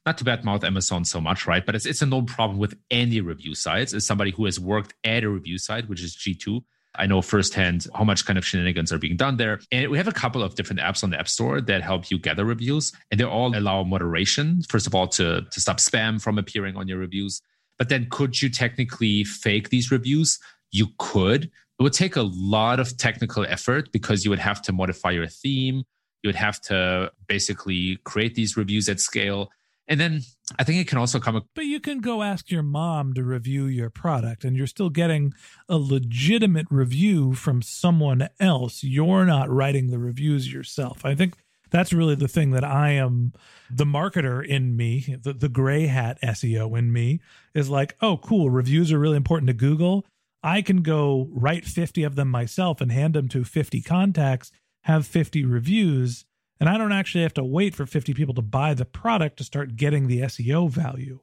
not 0.07 0.16
to 0.19 0.25
badmouth 0.25 0.64
Amazon 0.64 1.04
so 1.04 1.21
much, 1.21 1.47
right? 1.47 1.64
But 1.64 1.75
it's, 1.75 1.85
it's 1.85 2.00
a 2.00 2.07
known 2.07 2.25
problem 2.25 2.59
with 2.59 2.75
any 2.90 3.21
review 3.21 3.54
sites. 3.54 3.92
As 3.92 4.07
somebody 4.07 4.30
who 4.30 4.47
has 4.47 4.59
worked 4.59 4.95
at 5.04 5.23
a 5.23 5.28
review 5.28 5.59
site, 5.59 5.88
which 5.88 6.02
is 6.02 6.16
G2, 6.16 6.62
I 6.97 7.06
know 7.06 7.23
firsthand 7.23 7.87
how 7.94 8.04
much 8.04 8.26
kind 8.26 8.38
of 8.38 8.44
shenanigans 8.44 8.92
are 8.92 8.99
being 8.99 9.16
done 9.16 9.37
there. 9.37 9.61
And 9.70 9.90
we 9.90 9.97
have 9.97 10.09
a 10.09 10.12
couple 10.12 10.42
of 10.42 10.54
different 10.54 10.80
apps 10.80 11.04
on 11.04 11.11
the 11.11 11.18
App 11.18 11.28
Store 11.28 11.61
that 11.61 11.82
help 11.82 12.11
you 12.11 12.18
gather 12.18 12.44
reviews, 12.44 12.92
and 13.11 13.20
they 13.20 13.25
all 13.25 13.56
allow 13.56 13.85
moderation. 13.85 14.62
First 14.68 14.87
of 14.87 14.94
all, 14.94 15.06
to, 15.09 15.42
to 15.42 15.61
stop 15.61 15.78
spam 15.78 16.20
from 16.20 16.38
appearing 16.38 16.76
on 16.76 16.88
your 16.88 16.99
reviews. 16.99 17.42
But 17.78 17.88
then, 17.88 18.09
could 18.11 18.42
you 18.42 18.50
technically 18.50 19.25
fake 19.25 19.70
these 19.70 19.90
reviews? 19.90 20.38
You 20.70 20.88
could. 20.99 21.44
It 21.44 21.82
would 21.82 21.94
take 21.94 22.16
a 22.16 22.23
lot 22.23 22.78
of 22.78 22.97
technical 22.99 23.47
effort 23.47 23.90
because 23.92 24.25
you 24.25 24.30
would 24.30 24.38
have 24.38 24.61
to 24.62 24.73
modify 24.73 25.12
your 25.12 25.26
theme. 25.26 25.85
You 26.23 26.28
would 26.28 26.35
have 26.35 26.61
to 26.62 27.11
basically 27.26 27.97
create 28.04 28.35
these 28.35 28.56
reviews 28.56 28.88
at 28.88 29.00
scale. 29.00 29.50
And 29.90 29.99
then 29.99 30.20
I 30.56 30.62
think 30.62 30.80
it 30.80 30.87
can 30.87 30.99
also 30.99 31.18
come. 31.18 31.42
But 31.56 31.64
you 31.64 31.80
can 31.80 31.99
go 31.99 32.23
ask 32.23 32.49
your 32.49 32.62
mom 32.62 33.12
to 33.14 33.25
review 33.25 33.66
your 33.66 33.90
product, 33.90 34.44
and 34.44 34.56
you're 34.56 34.68
still 34.68 34.88
getting 34.88 35.35
a 35.68 35.76
legitimate 35.76 36.68
review 36.70 37.35
from 37.35 37.61
someone 37.61 38.28
else. 38.38 38.85
You're 38.85 39.25
not 39.25 39.50
writing 39.50 39.88
the 39.88 39.99
reviews 39.99 40.52
yourself. 40.52 41.04
I 41.04 41.16
think 41.16 41.35
that's 41.70 41.92
really 41.92 42.14
the 42.14 42.28
thing 42.28 42.52
that 42.52 42.62
I 42.62 42.90
am 42.90 43.32
the 43.68 43.85
marketer 43.85 44.47
in 44.47 44.76
me, 44.76 45.16
the, 45.20 45.32
the 45.32 45.49
gray 45.49 45.87
hat 45.87 46.18
SEO 46.23 46.78
in 46.78 46.92
me 46.92 47.20
is 47.52 47.68
like, 47.68 47.97
oh, 48.00 48.16
cool. 48.18 48.49
Reviews 48.49 48.92
are 48.92 48.99
really 48.99 49.16
important 49.16 49.49
to 49.49 49.54
Google. 49.54 50.06
I 50.40 50.62
can 50.62 50.82
go 50.82 51.28
write 51.32 51.64
50 51.64 52.04
of 52.04 52.14
them 52.14 52.28
myself 52.28 52.80
and 52.80 52.92
hand 52.92 53.14
them 53.14 53.28
to 53.30 53.44
50 53.44 53.82
contacts, 53.82 54.52
have 54.85 55.04
50 55.04 55.44
reviews, 55.44 56.25
and 56.61 56.69
I 56.69 56.76
don't 56.76 56.93
actually 56.93 57.23
have 57.23 57.35
to 57.35 57.45
wait 57.45 57.75
for 57.75 57.87
50 57.87 58.14
people 58.14 58.35
to 58.35 58.43
buy 58.43 58.75
the 58.75 58.85
product 58.85 59.38
to 59.38 59.45
start 59.45 59.76
getting 59.76 60.07
the 60.07 60.21
SEO 60.21 60.71
value. 60.71 61.21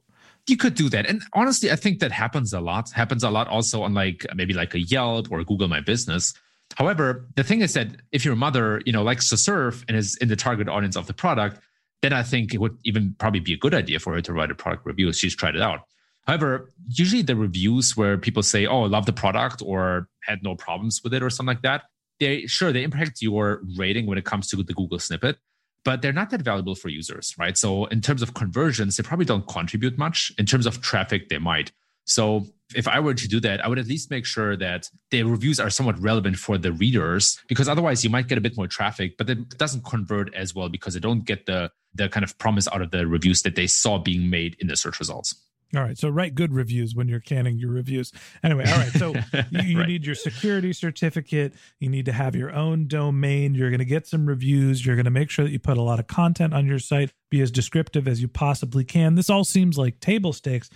You 0.48 0.58
could 0.58 0.74
do 0.74 0.90
that. 0.90 1.06
And 1.06 1.22
honestly, 1.34 1.72
I 1.72 1.76
think 1.76 2.00
that 2.00 2.12
happens 2.12 2.54
a 2.54 2.60
lot. 2.60 2.90
Happens 2.92 3.24
a 3.24 3.30
lot 3.30 3.48
also 3.48 3.84
on 3.84 3.94
like 3.94 4.26
maybe 4.34 4.54
like 4.54 4.74
a 4.74 4.80
Yelp 4.80 5.32
or 5.32 5.44
Google 5.44 5.68
My 5.68 5.82
Business. 5.82 6.34
However, 6.76 7.26
the 7.36 7.44
thing 7.44 7.62
is 7.62 7.74
that 7.74 7.88
if 8.12 8.26
your 8.26 8.36
mother, 8.36 8.82
you 8.86 8.92
know, 8.92 9.04
likes 9.04 9.30
to 9.30 9.38
surf 9.38 9.86
and 9.88 9.96
is 9.96 10.18
in 10.18 10.28
the 10.28 10.36
target 10.36 10.68
audience 10.68 10.96
of 10.96 11.08
the 11.08 11.14
product, 11.14 11.60
then 12.02 12.14
I 12.14 12.24
think 12.24 12.54
it 12.54 12.60
would 12.60 12.78
even 12.84 13.16
probably 13.20 13.40
be 13.40 13.54
a 13.54 13.58
good 13.58 13.74
idea 13.74 14.00
for 14.00 14.14
her 14.14 14.22
to 14.22 14.34
write 14.34 14.52
a 14.52 14.56
product 14.56 14.86
review. 14.86 15.12
She's 15.14 15.36
tried 15.36 15.56
it 15.56 15.62
out. 15.62 15.82
However, 16.26 16.74
usually 16.90 17.22
the 17.22 17.36
reviews 17.36 17.96
where 17.96 18.18
people 18.18 18.44
say, 18.44 18.66
"Oh, 18.66 18.84
I 18.84 18.88
love 18.88 19.06
the 19.06 19.14
product" 19.14 19.62
or 19.66 20.10
had 20.22 20.44
no 20.44 20.56
problems 20.56 21.02
with 21.04 21.14
it 21.14 21.24
or 21.24 21.30
something 21.30 21.56
like 21.56 21.62
that, 21.62 21.84
they 22.20 22.46
sure 22.48 22.72
they 22.72 22.84
impact 22.84 23.22
your 23.22 23.62
rating 23.76 24.06
when 24.06 24.18
it 24.18 24.26
comes 24.26 24.48
to 24.50 24.58
the 24.58 24.74
Google 24.74 25.00
snippet, 25.00 25.38
but 25.84 26.02
they're 26.02 26.14
not 26.14 26.30
that 26.32 26.42
valuable 26.42 26.76
for 26.76 26.90
users, 26.90 27.34
right? 27.38 27.58
So 27.58 27.86
in 27.86 28.02
terms 28.02 28.22
of 28.22 28.34
conversions, 28.34 28.98
they 28.98 29.04
probably 29.04 29.26
don't 29.26 29.48
contribute 29.48 29.98
much. 29.98 30.32
In 30.38 30.46
terms 30.46 30.66
of 30.66 30.82
traffic, 30.82 31.30
they 31.30 31.38
might. 31.38 31.72
So 32.06 32.46
if 32.76 32.88
I 32.88 33.00
were 33.00 33.14
to 33.14 33.28
do 33.28 33.40
that, 33.42 33.64
I 33.64 33.68
would 33.68 33.80
at 33.80 33.88
least 33.88 34.10
make 34.10 34.26
sure 34.26 34.56
that 34.58 34.90
the 35.12 35.24
reviews 35.24 35.60
are 35.60 35.70
somewhat 35.70 36.00
relevant 36.00 36.38
for 36.38 36.58
the 36.58 36.72
readers, 36.72 37.40
because 37.48 37.68
otherwise 37.70 38.04
you 38.04 38.10
might 38.10 38.28
get 38.28 38.38
a 38.38 38.42
bit 38.42 38.58
more 38.58 38.68
traffic, 38.68 39.18
but 39.18 39.30
it 39.30 39.58
doesn't 39.58 39.86
convert 39.86 40.34
as 40.34 40.56
well 40.56 40.70
because 40.70 40.94
they 40.94 41.00
don't 41.00 41.26
get 41.26 41.46
the 41.46 41.72
the 41.96 42.10
kind 42.10 42.24
of 42.24 42.38
promise 42.38 42.68
out 42.68 42.82
of 42.82 42.92
the 42.92 43.08
reviews 43.08 43.42
that 43.42 43.56
they 43.56 43.66
saw 43.66 43.98
being 43.98 44.30
made 44.30 44.56
in 44.60 44.68
the 44.68 44.76
search 44.76 45.00
results. 45.00 45.34
All 45.76 45.84
right. 45.84 45.98
So 45.98 46.08
write 46.08 46.34
good 46.34 46.54
reviews 46.54 46.96
when 46.96 47.10
you're 47.10 47.20
canning 47.20 47.58
your 47.58 47.72
reviews. 47.72 48.14
Anyway, 48.42 48.64
all 48.68 48.78
right. 48.78 48.92
So 48.92 49.14
you, 49.52 49.62
you 49.62 49.80
right. 49.80 49.88
need 49.88 50.06
your 50.06 50.16
security 50.16 50.72
certificate. 50.72 51.54
You 51.80 51.90
need 51.90 52.06
to 52.06 52.14
have 52.14 52.36
your 52.36 52.54
own 52.54 52.88
domain. 52.88 53.54
You're 53.54 53.70
going 53.70 53.80
to 53.80 53.86
get 53.86 54.08
some 54.08 54.26
reviews. 54.26 54.86
You're 54.86 54.96
going 54.96 55.06
to 55.06 55.12
make 55.12 55.30
sure 55.30 55.44
that 55.44 55.52
you 55.52 55.60
put 55.60 55.78
a 55.78 55.82
lot 55.82 56.00
of 56.00 56.08
content 56.08 56.54
on 56.54 56.68
your 56.68 56.80
site, 56.80 57.12
be 57.30 57.42
as 57.42 57.52
descriptive 57.52 58.08
as 58.08 58.22
you 58.22 58.30
possibly 58.30 58.86
can. 58.86 59.16
This 59.16 59.30
all 59.30 59.44
seems 59.44 59.78
like 59.78 60.00
table 60.00 60.32
stakes. 60.32 60.70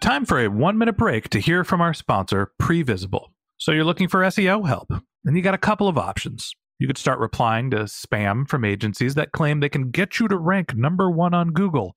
Time 0.00 0.24
for 0.24 0.38
a 0.38 0.48
one 0.48 0.78
minute 0.78 0.96
break 0.96 1.28
to 1.30 1.40
hear 1.40 1.64
from 1.64 1.80
our 1.80 1.94
sponsor, 1.94 2.52
Previsible. 2.62 3.30
So 3.56 3.72
you're 3.72 3.84
looking 3.84 4.08
for 4.08 4.20
SEO 4.20 4.68
help, 4.68 4.92
and 5.24 5.36
you 5.36 5.42
got 5.42 5.54
a 5.54 5.58
couple 5.58 5.88
of 5.88 5.98
options. 5.98 6.54
You 6.78 6.86
could 6.86 6.98
start 6.98 7.18
replying 7.18 7.70
to 7.70 7.78
spam 7.84 8.46
from 8.46 8.64
agencies 8.64 9.14
that 9.14 9.32
claim 9.32 9.58
they 9.58 9.70
can 9.70 9.90
get 9.90 10.20
you 10.20 10.28
to 10.28 10.36
rank 10.36 10.76
number 10.76 11.10
one 11.10 11.34
on 11.34 11.48
Google 11.52 11.96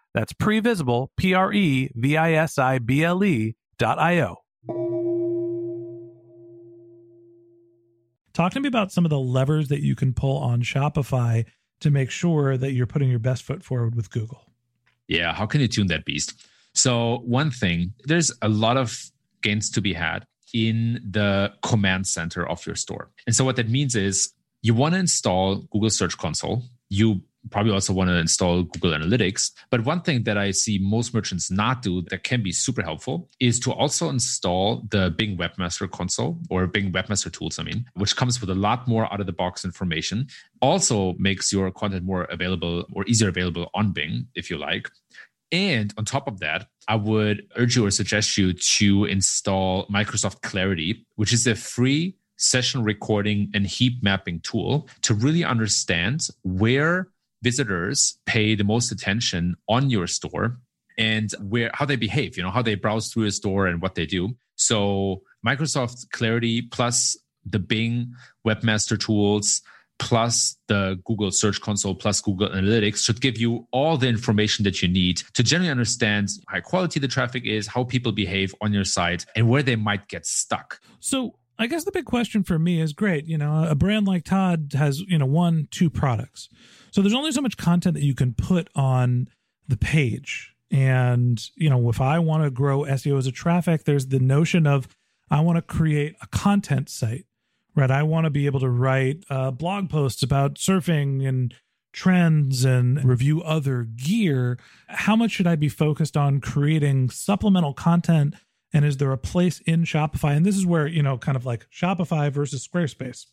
that's 0.13 0.33
previsible, 0.33 1.07
P 1.17 1.33
R 1.33 1.53
E 1.53 1.91
V 1.95 2.17
I 2.17 2.33
S 2.33 2.57
I 2.57 2.79
B 2.79 3.03
L 3.03 3.23
E 3.23 3.55
dot 3.77 3.99
I 3.99 4.21
O. 4.21 4.37
Talk 8.33 8.53
to 8.53 8.59
me 8.59 8.67
about 8.67 8.91
some 8.91 9.05
of 9.05 9.09
the 9.09 9.19
levers 9.19 9.67
that 9.67 9.81
you 9.81 9.95
can 9.95 10.13
pull 10.13 10.37
on 10.37 10.61
Shopify 10.61 11.45
to 11.81 11.91
make 11.91 12.09
sure 12.09 12.57
that 12.57 12.71
you're 12.71 12.87
putting 12.87 13.09
your 13.09 13.19
best 13.19 13.43
foot 13.43 13.63
forward 13.63 13.95
with 13.95 14.09
Google. 14.09 14.45
Yeah, 15.07 15.33
how 15.33 15.45
can 15.45 15.59
you 15.59 15.67
tune 15.67 15.87
that 15.87 16.05
beast? 16.05 16.33
So, 16.73 17.21
one 17.25 17.51
thing, 17.51 17.93
there's 18.05 18.31
a 18.41 18.47
lot 18.47 18.77
of 18.77 18.97
gains 19.41 19.69
to 19.71 19.81
be 19.81 19.93
had 19.93 20.25
in 20.53 21.01
the 21.09 21.51
command 21.61 22.07
center 22.07 22.47
of 22.47 22.65
your 22.65 22.75
store. 22.75 23.11
And 23.27 23.35
so, 23.35 23.43
what 23.43 23.57
that 23.57 23.69
means 23.69 23.95
is 23.95 24.31
you 24.61 24.73
want 24.73 24.93
to 24.93 24.99
install 24.99 25.55
Google 25.71 25.89
Search 25.89 26.17
Console. 26.17 26.63
You 26.87 27.21
probably 27.49 27.71
also 27.71 27.93
want 27.93 28.09
to 28.09 28.15
install 28.15 28.63
Google 28.63 28.91
Analytics. 28.91 29.51
But 29.69 29.83
one 29.83 30.01
thing 30.01 30.23
that 30.23 30.37
I 30.37 30.51
see 30.51 30.77
most 30.79 31.13
merchants 31.13 31.49
not 31.49 31.81
do 31.81 32.03
that 32.03 32.23
can 32.23 32.43
be 32.43 32.51
super 32.51 32.81
helpful 32.81 33.29
is 33.39 33.59
to 33.61 33.71
also 33.71 34.09
install 34.09 34.83
the 34.91 35.13
Bing 35.17 35.37
Webmaster 35.37 35.89
Console 35.89 36.37
or 36.49 36.67
Bing 36.67 36.91
Webmaster 36.91 37.31
Tools, 37.31 37.57
I 37.57 37.63
mean, 37.63 37.85
which 37.95 38.15
comes 38.15 38.39
with 38.39 38.49
a 38.49 38.55
lot 38.55 38.87
more 38.87 39.11
out 39.11 39.19
of 39.19 39.25
the 39.25 39.33
box 39.33 39.65
information. 39.65 40.27
Also 40.61 41.13
makes 41.17 41.51
your 41.51 41.71
content 41.71 42.03
more 42.03 42.25
available 42.25 42.85
or 42.93 43.05
easier 43.07 43.29
available 43.29 43.69
on 43.73 43.91
Bing, 43.91 44.27
if 44.35 44.49
you 44.49 44.57
like. 44.57 44.89
And 45.51 45.93
on 45.97 46.05
top 46.05 46.27
of 46.27 46.39
that, 46.39 46.67
I 46.87 46.95
would 46.95 47.47
urge 47.57 47.75
you 47.75 47.85
or 47.85 47.91
suggest 47.91 48.37
you 48.37 48.53
to 48.53 49.05
install 49.05 49.85
Microsoft 49.87 50.41
Clarity, 50.41 51.05
which 51.15 51.33
is 51.33 51.45
a 51.45 51.55
free 51.55 52.15
session 52.37 52.83
recording 52.83 53.51
and 53.53 53.67
heat 53.67 54.01
mapping 54.01 54.39
tool 54.39 54.89
to 55.03 55.13
really 55.13 55.43
understand 55.43 56.27
where 56.43 57.07
visitors 57.41 58.17
pay 58.25 58.55
the 58.55 58.63
most 58.63 58.91
attention 58.91 59.55
on 59.67 59.89
your 59.89 60.07
store 60.07 60.57
and 60.97 61.31
where 61.41 61.71
how 61.73 61.85
they 61.85 61.95
behave, 61.95 62.37
you 62.37 62.43
know, 62.43 62.51
how 62.51 62.61
they 62.61 62.75
browse 62.75 63.11
through 63.11 63.23
your 63.23 63.31
store 63.31 63.67
and 63.67 63.81
what 63.81 63.95
they 63.95 64.05
do. 64.05 64.35
So 64.55 65.23
Microsoft 65.45 66.09
Clarity 66.11 66.61
plus 66.61 67.17
the 67.45 67.59
Bing 67.59 68.13
Webmaster 68.45 68.99
tools 68.99 69.61
plus 69.97 70.57
the 70.67 70.99
Google 71.05 71.31
Search 71.31 71.61
Console 71.61 71.93
plus 71.93 72.21
Google 72.21 72.49
Analytics 72.49 73.03
should 73.03 73.21
give 73.21 73.37
you 73.37 73.67
all 73.71 73.97
the 73.97 74.07
information 74.07 74.63
that 74.63 74.81
you 74.81 74.87
need 74.87 75.17
to 75.33 75.43
generally 75.43 75.69
understand 75.69 76.29
how 76.47 76.59
quality 76.59 76.99
the 76.99 77.07
traffic 77.07 77.45
is, 77.45 77.67
how 77.67 77.83
people 77.83 78.11
behave 78.11 78.53
on 78.61 78.73
your 78.73 78.83
site, 78.83 79.25
and 79.35 79.47
where 79.47 79.61
they 79.61 79.75
might 79.75 80.07
get 80.07 80.25
stuck. 80.25 80.79
So 80.99 81.35
I 81.59 81.67
guess 81.67 81.83
the 81.83 81.91
big 81.91 82.05
question 82.05 82.43
for 82.43 82.57
me 82.57 82.81
is 82.81 82.93
great. 82.93 83.27
You 83.27 83.37
know, 83.37 83.67
a 83.69 83.75
brand 83.75 84.07
like 84.07 84.23
Todd 84.23 84.73
has, 84.75 85.01
you 85.01 85.19
know, 85.19 85.27
one, 85.27 85.67
two 85.69 85.91
products. 85.91 86.49
So 86.91 87.01
there's 87.01 87.13
only 87.13 87.31
so 87.31 87.41
much 87.41 87.57
content 87.57 87.95
that 87.95 88.03
you 88.03 88.13
can 88.13 88.33
put 88.33 88.69
on 88.75 89.29
the 89.67 89.77
page. 89.77 90.53
And, 90.69 91.41
you 91.55 91.69
know, 91.69 91.89
if 91.89 91.99
I 91.99 92.19
want 92.19 92.43
to 92.43 92.51
grow 92.51 92.81
SEO 92.83 93.17
as 93.17 93.27
a 93.27 93.31
traffic, 93.31 93.85
there's 93.85 94.07
the 94.07 94.19
notion 94.19 94.67
of 94.67 94.87
I 95.29 95.39
want 95.41 95.57
to 95.57 95.61
create 95.61 96.15
a 96.21 96.27
content 96.27 96.89
site, 96.89 97.25
right? 97.75 97.89
I 97.89 98.03
want 98.03 98.25
to 98.25 98.29
be 98.29 98.45
able 98.45 98.59
to 98.59 98.69
write 98.69 99.23
uh, 99.29 99.51
blog 99.51 99.89
posts 99.89 100.21
about 100.21 100.55
surfing 100.55 101.27
and 101.27 101.53
trends 101.93 102.63
and 102.63 103.03
review 103.03 103.41
other 103.41 103.83
gear. 103.83 104.57
How 104.87 105.15
much 105.15 105.31
should 105.31 105.47
I 105.47 105.55
be 105.55 105.69
focused 105.69 106.15
on 106.15 106.39
creating 106.39 107.09
supplemental 107.09 107.73
content? 107.73 108.35
And 108.73 108.85
is 108.85 108.97
there 108.97 109.11
a 109.11 109.17
place 109.17 109.59
in 109.61 109.83
Shopify? 109.83 110.35
And 110.35 110.45
this 110.45 110.57
is 110.57 110.65
where, 110.65 110.87
you 110.87 111.03
know, 111.03 111.17
kind 111.17 111.35
of 111.35 111.45
like 111.45 111.67
Shopify 111.69 112.31
versus 112.31 112.65
Squarespace 112.65 113.25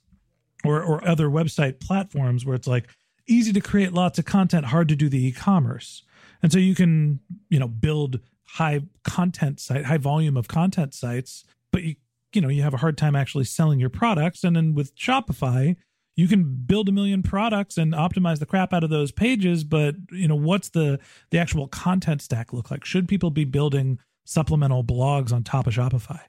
or, 0.64 0.82
or 0.82 1.06
other 1.06 1.28
website 1.28 1.80
platforms 1.80 2.44
where 2.44 2.56
it's 2.56 2.66
like, 2.66 2.88
easy 3.28 3.52
to 3.52 3.60
create 3.60 3.92
lots 3.92 4.18
of 4.18 4.24
content, 4.24 4.66
hard 4.66 4.88
to 4.88 4.96
do 4.96 5.08
the 5.08 5.26
e-commerce. 5.26 6.02
And 6.42 6.52
so 6.52 6.58
you 6.58 6.74
can, 6.74 7.20
you 7.48 7.58
know, 7.58 7.68
build 7.68 8.20
high 8.44 8.80
content 9.04 9.60
site, 9.60 9.84
high 9.84 9.98
volume 9.98 10.36
of 10.36 10.48
content 10.48 10.94
sites, 10.94 11.44
but 11.72 11.82
you 11.82 11.96
you 12.34 12.42
know, 12.42 12.48
you 12.48 12.62
have 12.62 12.74
a 12.74 12.78
hard 12.78 12.98
time 12.98 13.16
actually 13.16 13.44
selling 13.44 13.80
your 13.80 13.88
products. 13.88 14.44
And 14.44 14.54
then 14.54 14.74
with 14.74 14.94
Shopify, 14.94 15.76
you 16.18 16.26
can 16.26 16.42
build 16.66 16.88
a 16.88 16.92
million 16.92 17.22
products 17.22 17.78
and 17.78 17.92
optimize 17.94 18.40
the 18.40 18.46
crap 18.46 18.72
out 18.72 18.82
of 18.82 18.90
those 18.90 19.12
pages 19.12 19.62
but 19.62 19.94
you 20.10 20.26
know 20.26 20.34
what's 20.34 20.70
the 20.70 20.98
the 21.30 21.38
actual 21.38 21.68
content 21.68 22.20
stack 22.20 22.52
look 22.52 22.70
like 22.72 22.84
should 22.84 23.06
people 23.06 23.30
be 23.30 23.44
building 23.44 23.98
supplemental 24.24 24.82
blogs 24.82 25.32
on 25.32 25.44
top 25.44 25.68
of 25.68 25.72
shopify 25.72 26.20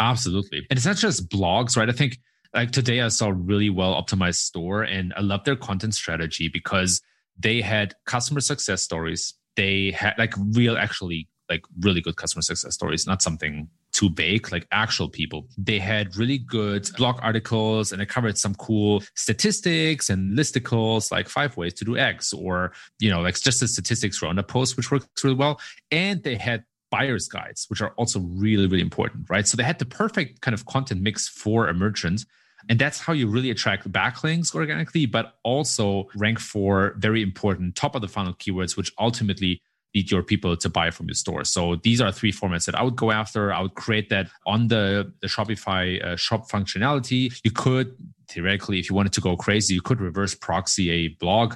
absolutely 0.00 0.66
and 0.70 0.78
it's 0.78 0.86
not 0.86 0.96
just 0.96 1.28
blogs 1.28 1.76
right 1.76 1.90
i 1.90 1.92
think 1.92 2.18
like 2.54 2.70
today 2.70 3.00
i 3.00 3.08
saw 3.08 3.28
a 3.28 3.32
really 3.32 3.70
well 3.70 4.00
optimized 4.00 4.36
store 4.36 4.82
and 4.82 5.12
i 5.16 5.20
love 5.20 5.44
their 5.44 5.56
content 5.56 5.94
strategy 5.94 6.48
because 6.48 7.00
they 7.38 7.60
had 7.60 7.94
customer 8.06 8.40
success 8.40 8.82
stories 8.82 9.34
they 9.56 9.90
had 9.90 10.14
like 10.18 10.34
real 10.52 10.76
actually 10.76 11.28
like 11.48 11.62
really 11.80 12.00
good 12.00 12.16
customer 12.16 12.42
success 12.42 12.74
stories 12.74 13.06
not 13.06 13.22
something 13.22 13.68
too 13.98 14.08
big, 14.08 14.52
like 14.52 14.64
actual 14.70 15.08
people. 15.08 15.48
They 15.56 15.80
had 15.80 16.16
really 16.16 16.38
good 16.38 16.88
blog 16.96 17.18
articles 17.20 17.90
and 17.90 18.00
it 18.00 18.08
covered 18.08 18.38
some 18.38 18.54
cool 18.54 19.02
statistics 19.14 20.08
and 20.08 20.38
listicles, 20.38 21.10
like 21.10 21.28
five 21.28 21.56
ways 21.56 21.74
to 21.74 21.84
do 21.84 21.96
X, 21.96 22.32
or, 22.32 22.72
you 23.00 23.10
know, 23.10 23.20
like 23.20 23.40
just 23.40 23.58
the 23.58 23.66
statistics 23.66 24.22
around 24.22 24.38
a 24.38 24.44
post, 24.44 24.76
which 24.76 24.92
works 24.92 25.06
really 25.24 25.34
well. 25.34 25.60
And 25.90 26.22
they 26.22 26.36
had 26.36 26.64
buyer's 26.90 27.28
guides, 27.28 27.66
which 27.68 27.80
are 27.80 27.90
also 27.90 28.20
really, 28.20 28.66
really 28.66 28.82
important, 28.82 29.28
right? 29.28 29.46
So 29.46 29.56
they 29.56 29.62
had 29.62 29.78
the 29.78 29.84
perfect 29.84 30.40
kind 30.40 30.54
of 30.54 30.66
content 30.66 31.02
mix 31.02 31.28
for 31.28 31.68
a 31.68 31.74
merchant. 31.74 32.24
And 32.68 32.78
that's 32.78 32.98
how 32.98 33.12
you 33.12 33.28
really 33.28 33.50
attract 33.50 33.90
backlinks 33.90 34.54
organically, 34.54 35.06
but 35.06 35.34
also 35.44 36.08
rank 36.16 36.38
for 36.38 36.94
very 36.98 37.22
important 37.22 37.76
top 37.76 37.94
of 37.94 38.02
the 38.02 38.08
funnel 38.08 38.34
keywords, 38.34 38.76
which 38.76 38.92
ultimately 38.98 39.62
lead 39.94 40.10
your 40.10 40.22
people 40.22 40.56
to 40.56 40.68
buy 40.68 40.90
from 40.90 41.06
your 41.06 41.14
store. 41.14 41.44
So 41.44 41.76
these 41.76 42.00
are 42.00 42.12
three 42.12 42.32
formats 42.32 42.66
that 42.66 42.74
I 42.74 42.82
would 42.82 42.96
go 42.96 43.10
after. 43.10 43.52
I 43.52 43.62
would 43.62 43.74
create 43.74 44.10
that 44.10 44.28
on 44.46 44.68
the, 44.68 45.12
the 45.20 45.28
Shopify 45.28 46.04
uh, 46.04 46.16
shop 46.16 46.50
functionality. 46.50 47.40
You 47.44 47.50
could 47.50 47.96
theoretically, 48.28 48.78
if 48.78 48.90
you 48.90 48.96
wanted 48.96 49.12
to 49.14 49.20
go 49.20 49.36
crazy, 49.36 49.74
you 49.74 49.80
could 49.80 50.00
reverse 50.00 50.34
proxy 50.34 50.90
a 50.90 51.08
blog 51.08 51.54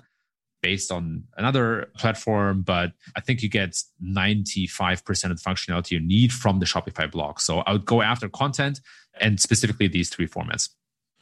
based 0.62 0.90
on 0.90 1.24
another 1.36 1.90
platform, 1.98 2.62
but 2.62 2.92
I 3.16 3.20
think 3.20 3.42
you 3.42 3.48
get 3.48 3.76
95% 4.02 5.30
of 5.30 5.42
the 5.42 5.50
functionality 5.50 5.90
you 5.90 6.00
need 6.00 6.32
from 6.32 6.60
the 6.60 6.66
Shopify 6.66 7.10
blog. 7.10 7.40
So 7.40 7.58
I 7.60 7.72
would 7.72 7.84
go 7.84 8.00
after 8.00 8.28
content 8.28 8.80
and 9.20 9.38
specifically 9.40 9.88
these 9.88 10.08
three 10.08 10.26
formats. 10.26 10.70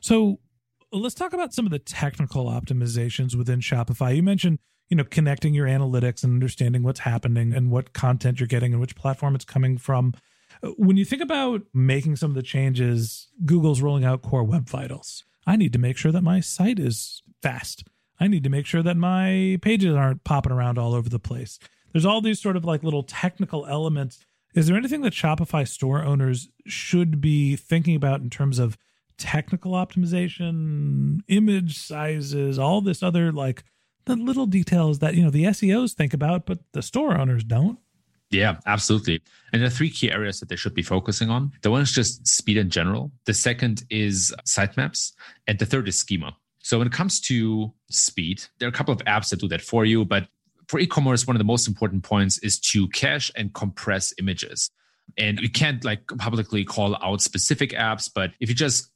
So 0.01 0.39
let's 0.93 1.15
talk 1.15 1.33
about 1.33 1.53
some 1.55 1.67
of 1.67 1.73
the 1.73 1.79
technical 1.79 2.47
optimizations 2.47 3.35
within 3.35 3.61
Shopify. 3.61 4.15
You 4.15 4.23
mentioned 4.23 4.59
you 4.91 4.97
know 4.97 5.05
connecting 5.05 5.55
your 5.55 5.67
analytics 5.67 6.23
and 6.23 6.35
understanding 6.35 6.83
what's 6.83 7.01
happening 7.01 7.55
and 7.55 7.71
what 7.71 7.93
content 7.93 8.41
you're 8.41 8.47
getting 8.47 8.73
and 8.73 8.81
which 8.81 8.97
platform 8.97 9.35
it's 9.35 9.45
coming 9.45 9.79
from 9.79 10.13
when 10.77 10.97
you 10.97 11.05
think 11.05 11.23
about 11.23 11.63
making 11.73 12.17
some 12.17 12.31
of 12.31 12.35
the 12.35 12.43
changes 12.43 13.29
google's 13.47 13.81
rolling 13.81 14.05
out 14.05 14.21
core 14.21 14.45
web 14.45 14.69
vitals 14.69 15.25
i 15.47 15.57
need 15.57 15.73
to 15.73 15.79
make 15.79 15.97
sure 15.97 16.13
that 16.13 16.23
my 16.23 16.41
site 16.41 16.79
is 16.79 17.23
fast 17.41 17.85
i 18.21 18.29
need 18.29 18.45
to 18.45 18.51
make 18.51 18.67
sure 18.67 18.83
that 18.83 18.97
my 18.97 19.59
pages 19.63 19.95
aren't 19.95 20.23
popping 20.25 20.53
around 20.53 20.79
all 20.79 20.95
over 20.95 21.09
the 21.09 21.19
place 21.19 21.59
there's 21.93 22.07
all 22.07 22.21
these 22.21 22.41
sort 22.41 22.57
of 22.57 22.65
like 22.65 22.85
little 22.85 23.03
technical 23.03 23.67
elements 23.67 24.25
is 24.55 24.67
there 24.67 24.77
anything 24.77 25.01
that 25.01 25.13
shopify 25.13 25.67
store 25.67 26.05
owners 26.05 26.49
should 26.67 27.21
be 27.21 27.57
thinking 27.57 27.97
about 27.97 28.21
in 28.21 28.31
terms 28.31 28.59
of 28.59 28.77
technical 29.19 29.73
optimization 29.73 31.21
image 31.29 31.79
sizes 31.79 32.59
all 32.59 32.81
this 32.81 33.03
other 33.03 33.33
like 33.33 33.65
the 34.05 34.17
little 34.17 34.47
details 34.47 34.99
that 35.01 35.15
you 35.15 35.23
know 35.23 35.31
the 35.31 35.45
SEOs 35.45 35.93
think 35.93 36.15
about, 36.15 36.47
but 36.47 36.59
the 36.73 36.83
store 36.83 37.19
owners 37.19 37.45
don't. 37.45 37.79
Yeah, 38.31 38.57
absolutely. 38.67 39.21
And 39.53 39.61
there 39.61 39.67
are 39.67 39.73
three 39.73 39.91
key 39.91 40.11
areas 40.11 40.39
that 40.39 40.49
they 40.49 40.57
should 40.57 40.75
be 40.75 40.83
focusing 40.83 41.31
on. 41.31 41.51
The 41.63 41.71
one 41.71 41.83
is 41.83 41.91
just 41.91 42.27
speed 42.29 42.57
in 42.57 42.71
general. 42.71 43.11
The 43.25 43.35
second 43.35 43.85
is 43.91 44.33
sitemaps, 44.47 45.13
and 45.47 45.59
the 45.59 45.67
third 45.67 45.89
is 45.89 45.99
schema. 45.99 46.37
So 46.71 46.79
when 46.79 46.87
it 46.87 46.93
comes 46.93 47.19
to 47.23 47.73
speed, 47.91 48.45
there 48.61 48.69
are 48.69 48.71
a 48.71 48.73
couple 48.73 48.95
of 48.95 49.01
apps 49.01 49.31
that 49.31 49.41
do 49.41 49.49
that 49.49 49.61
for 49.61 49.85
you, 49.85 50.05
but 50.05 50.29
for 50.69 50.79
e-commerce, 50.79 51.27
one 51.27 51.35
of 51.35 51.39
the 51.39 51.45
most 51.45 51.67
important 51.67 52.05
points 52.05 52.39
is 52.45 52.61
to 52.61 52.87
cache 52.91 53.29
and 53.35 53.53
compress 53.53 54.15
images. 54.21 54.71
And 55.19 55.41
we 55.41 55.49
can't 55.49 55.85
like 55.85 56.07
publicly 56.19 56.65
call 56.65 56.97
out 57.03 57.23
specific 57.23 57.73
apps, 57.73 58.09
but 58.15 58.31
if 58.39 58.49
you 58.49 58.55
just 58.55 58.90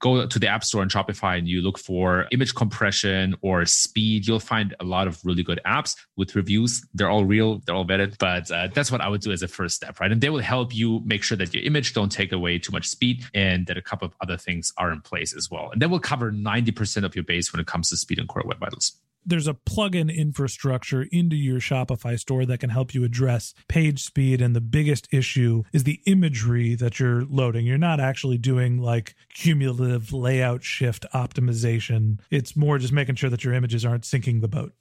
go 0.00 0.26
to 0.26 0.38
the 0.38 0.48
App 0.48 0.64
Store 0.64 0.82
and 0.82 0.90
Shopify 0.90 1.38
and 1.38 1.48
you 1.48 1.62
look 1.62 1.78
for 1.78 2.26
image 2.30 2.54
compression 2.54 3.34
or 3.40 3.64
speed, 3.64 4.26
you'll 4.26 4.40
find 4.40 4.74
a 4.80 4.84
lot 4.84 5.06
of 5.06 5.24
really 5.24 5.42
good 5.42 5.60
apps 5.66 5.96
with 6.16 6.34
reviews. 6.34 6.86
They're 6.94 7.10
all 7.10 7.24
real, 7.24 7.60
they're 7.60 7.74
all 7.74 7.86
vetted, 7.86 8.18
but 8.18 8.50
uh, 8.50 8.68
that's 8.74 8.92
what 8.92 9.00
I 9.00 9.08
would 9.08 9.20
do 9.20 9.32
as 9.32 9.42
a 9.42 9.48
first 9.48 9.76
step, 9.76 10.00
right? 10.00 10.12
And 10.12 10.20
they 10.20 10.30
will 10.30 10.40
help 10.40 10.74
you 10.74 11.00
make 11.04 11.22
sure 11.22 11.36
that 11.38 11.54
your 11.54 11.62
image 11.64 11.94
don't 11.94 12.10
take 12.10 12.32
away 12.32 12.58
too 12.58 12.72
much 12.72 12.86
speed 12.86 13.24
and 13.34 13.66
that 13.66 13.76
a 13.76 13.82
couple 13.82 14.06
of 14.06 14.14
other 14.20 14.36
things 14.36 14.72
are 14.76 14.92
in 14.92 15.00
place 15.00 15.34
as 15.34 15.50
well. 15.50 15.70
And 15.72 15.80
that 15.80 15.88
will 15.88 16.00
cover 16.00 16.30
90% 16.30 17.04
of 17.04 17.14
your 17.14 17.24
base 17.24 17.52
when 17.52 17.60
it 17.60 17.66
comes 17.66 17.88
to 17.90 17.96
speed 17.96 18.18
and 18.18 18.28
core 18.28 18.42
web 18.46 18.58
vitals 18.58 19.00
there's 19.26 19.48
a 19.48 19.54
plugin 19.54 20.14
infrastructure 20.14 21.06
into 21.10 21.36
your 21.36 21.58
Shopify 21.58 22.18
store 22.18 22.46
that 22.46 22.60
can 22.60 22.70
help 22.70 22.94
you 22.94 23.04
address 23.04 23.52
page 23.68 24.02
speed. 24.02 24.40
And 24.40 24.54
the 24.54 24.60
biggest 24.60 25.08
issue 25.12 25.64
is 25.72 25.84
the 25.84 26.00
imagery 26.06 26.74
that 26.76 27.00
you're 27.00 27.24
loading. 27.24 27.66
You're 27.66 27.76
not 27.76 28.00
actually 28.00 28.38
doing 28.38 28.78
like 28.78 29.14
cumulative 29.34 30.12
layout 30.12 30.62
shift 30.62 31.04
optimization. 31.12 32.20
It's 32.30 32.56
more 32.56 32.78
just 32.78 32.92
making 32.92 33.16
sure 33.16 33.30
that 33.30 33.44
your 33.44 33.54
images 33.54 33.84
aren't 33.84 34.04
sinking 34.04 34.40
the 34.40 34.48
boat. 34.48 34.72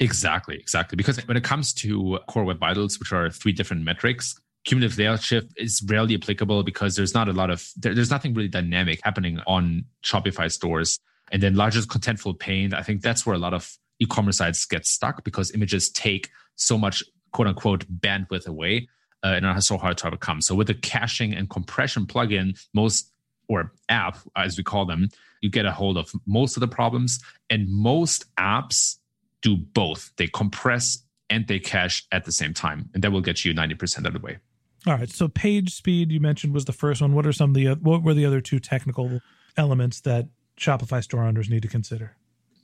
Exactly, 0.00 0.56
exactly. 0.56 0.96
Because 0.96 1.18
when 1.28 1.36
it 1.36 1.44
comes 1.44 1.74
to 1.74 2.18
core 2.26 2.44
web 2.44 2.58
vitals, 2.58 2.98
which 2.98 3.12
are 3.12 3.28
three 3.28 3.52
different 3.52 3.84
metrics, 3.84 4.34
cumulative 4.64 4.98
layout 4.98 5.22
shift 5.22 5.52
is 5.56 5.82
rarely 5.86 6.14
applicable 6.14 6.62
because 6.62 6.96
there's 6.96 7.14
not 7.14 7.28
a 7.28 7.32
lot 7.32 7.50
of 7.50 7.70
there, 7.76 7.94
there's 7.94 8.10
nothing 8.10 8.32
really 8.32 8.48
dynamic 8.48 9.00
happening 9.04 9.40
on 9.46 9.84
Shopify 10.02 10.50
stores. 10.50 10.98
And 11.32 11.42
then 11.42 11.54
largest 11.54 11.88
contentful 11.88 12.38
paint, 12.38 12.74
I 12.74 12.82
think 12.82 13.02
that's 13.02 13.24
where 13.24 13.36
a 13.36 13.38
lot 13.38 13.54
of 13.54 13.78
e-commerce 14.00 14.38
sites 14.38 14.64
get 14.64 14.86
stuck 14.86 15.24
because 15.24 15.52
images 15.52 15.90
take 15.90 16.30
so 16.56 16.76
much 16.76 17.02
quote 17.32 17.48
unquote 17.48 17.86
bandwidth 18.00 18.46
away 18.46 18.88
uh, 19.22 19.28
and 19.28 19.46
are 19.46 19.60
so 19.60 19.76
hard 19.76 19.98
to 19.98 20.06
overcome. 20.06 20.40
So 20.40 20.54
with 20.54 20.66
the 20.66 20.74
caching 20.74 21.34
and 21.34 21.48
compression 21.48 22.06
plugin, 22.06 22.58
most 22.74 23.12
or 23.48 23.72
app 23.88 24.16
as 24.36 24.56
we 24.56 24.62
call 24.62 24.86
them, 24.86 25.08
you 25.40 25.50
get 25.50 25.66
a 25.66 25.72
hold 25.72 25.96
of 25.96 26.12
most 26.26 26.56
of 26.56 26.60
the 26.60 26.68
problems. 26.68 27.20
And 27.48 27.68
most 27.68 28.24
apps 28.36 28.96
do 29.42 29.56
both. 29.56 30.12
They 30.16 30.28
compress 30.28 31.02
and 31.28 31.46
they 31.46 31.58
cache 31.58 32.06
at 32.12 32.24
the 32.24 32.32
same 32.32 32.52
time, 32.52 32.90
and 32.92 33.04
that 33.04 33.12
will 33.12 33.20
get 33.20 33.44
you 33.44 33.54
90% 33.54 34.04
of 34.04 34.12
the 34.12 34.18
way. 34.18 34.38
All 34.86 34.94
right. 34.94 35.10
So 35.10 35.28
page 35.28 35.74
speed 35.74 36.10
you 36.10 36.20
mentioned 36.20 36.54
was 36.54 36.64
the 36.64 36.72
first 36.72 37.00
one. 37.00 37.14
What 37.14 37.26
are 37.26 37.32
some 37.32 37.50
of 37.50 37.54
the 37.54 37.74
what 37.74 38.02
were 38.02 38.14
the 38.14 38.24
other 38.24 38.40
two 38.40 38.58
technical 38.58 39.20
elements 39.56 40.00
that 40.02 40.28
Shopify 40.58 41.02
store 41.04 41.22
owners 41.22 41.50
need 41.50 41.62
to 41.62 41.68
consider? 41.68 42.16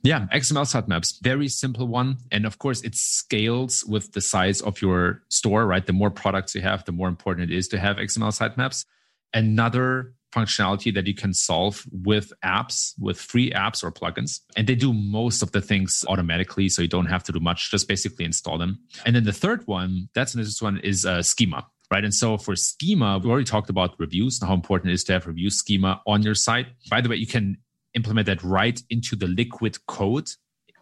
Yeah, 0.03 0.27
XML 0.33 0.65
sitemaps, 0.65 1.21
very 1.21 1.47
simple 1.47 1.87
one. 1.87 2.17
And 2.31 2.45
of 2.45 2.59
course, 2.59 2.81
it 2.81 2.95
scales 2.95 3.83
with 3.85 4.13
the 4.13 4.21
size 4.21 4.61
of 4.61 4.81
your 4.81 5.23
store, 5.29 5.65
right? 5.65 5.85
The 5.85 5.93
more 5.93 6.11
products 6.11 6.55
you 6.55 6.61
have, 6.61 6.85
the 6.85 6.91
more 6.91 7.07
important 7.07 7.51
it 7.51 7.55
is 7.55 7.67
to 7.69 7.79
have 7.79 7.97
XML 7.97 8.31
sitemaps. 8.31 8.85
Another 9.33 10.13
functionality 10.33 10.93
that 10.93 11.07
you 11.07 11.13
can 11.13 11.33
solve 11.33 11.85
with 11.91 12.31
apps, 12.43 12.93
with 12.99 13.19
free 13.19 13.51
apps 13.51 13.83
or 13.83 13.91
plugins. 13.91 14.41
And 14.55 14.67
they 14.67 14.75
do 14.75 14.93
most 14.93 15.41
of 15.41 15.51
the 15.51 15.61
things 15.61 16.03
automatically. 16.07 16.69
So 16.69 16.81
you 16.81 16.87
don't 16.87 17.05
have 17.07 17.23
to 17.23 17.31
do 17.31 17.39
much, 17.39 17.71
just 17.71 17.87
basically 17.87 18.25
install 18.25 18.57
them. 18.57 18.79
And 19.05 19.15
then 19.15 19.23
the 19.23 19.33
third 19.33 19.65
one, 19.67 20.09
that's 20.13 20.33
the 20.33 20.39
next 20.39 20.61
one, 20.61 20.79
is 20.79 21.05
uh, 21.05 21.21
schema. 21.21 21.65
Right. 21.89 22.03
And 22.03 22.13
so 22.13 22.37
for 22.37 22.53
schema, 22.57 23.17
we 23.17 23.29
already 23.29 23.45
talked 23.45 23.69
about 23.69 23.97
reviews 23.97 24.41
and 24.41 24.49
how 24.49 24.53
important 24.53 24.91
it 24.91 24.95
is 24.95 25.05
to 25.05 25.13
have 25.13 25.25
review 25.25 25.49
schema 25.49 26.01
on 26.05 26.21
your 26.21 26.35
site. 26.35 26.67
By 26.89 26.99
the 26.99 27.07
way, 27.07 27.15
you 27.15 27.27
can 27.27 27.57
implement 27.97 28.27
that 28.27 28.41
right 28.43 28.81
into 28.89 29.15
the 29.17 29.27
liquid 29.27 29.75
code 29.87 30.29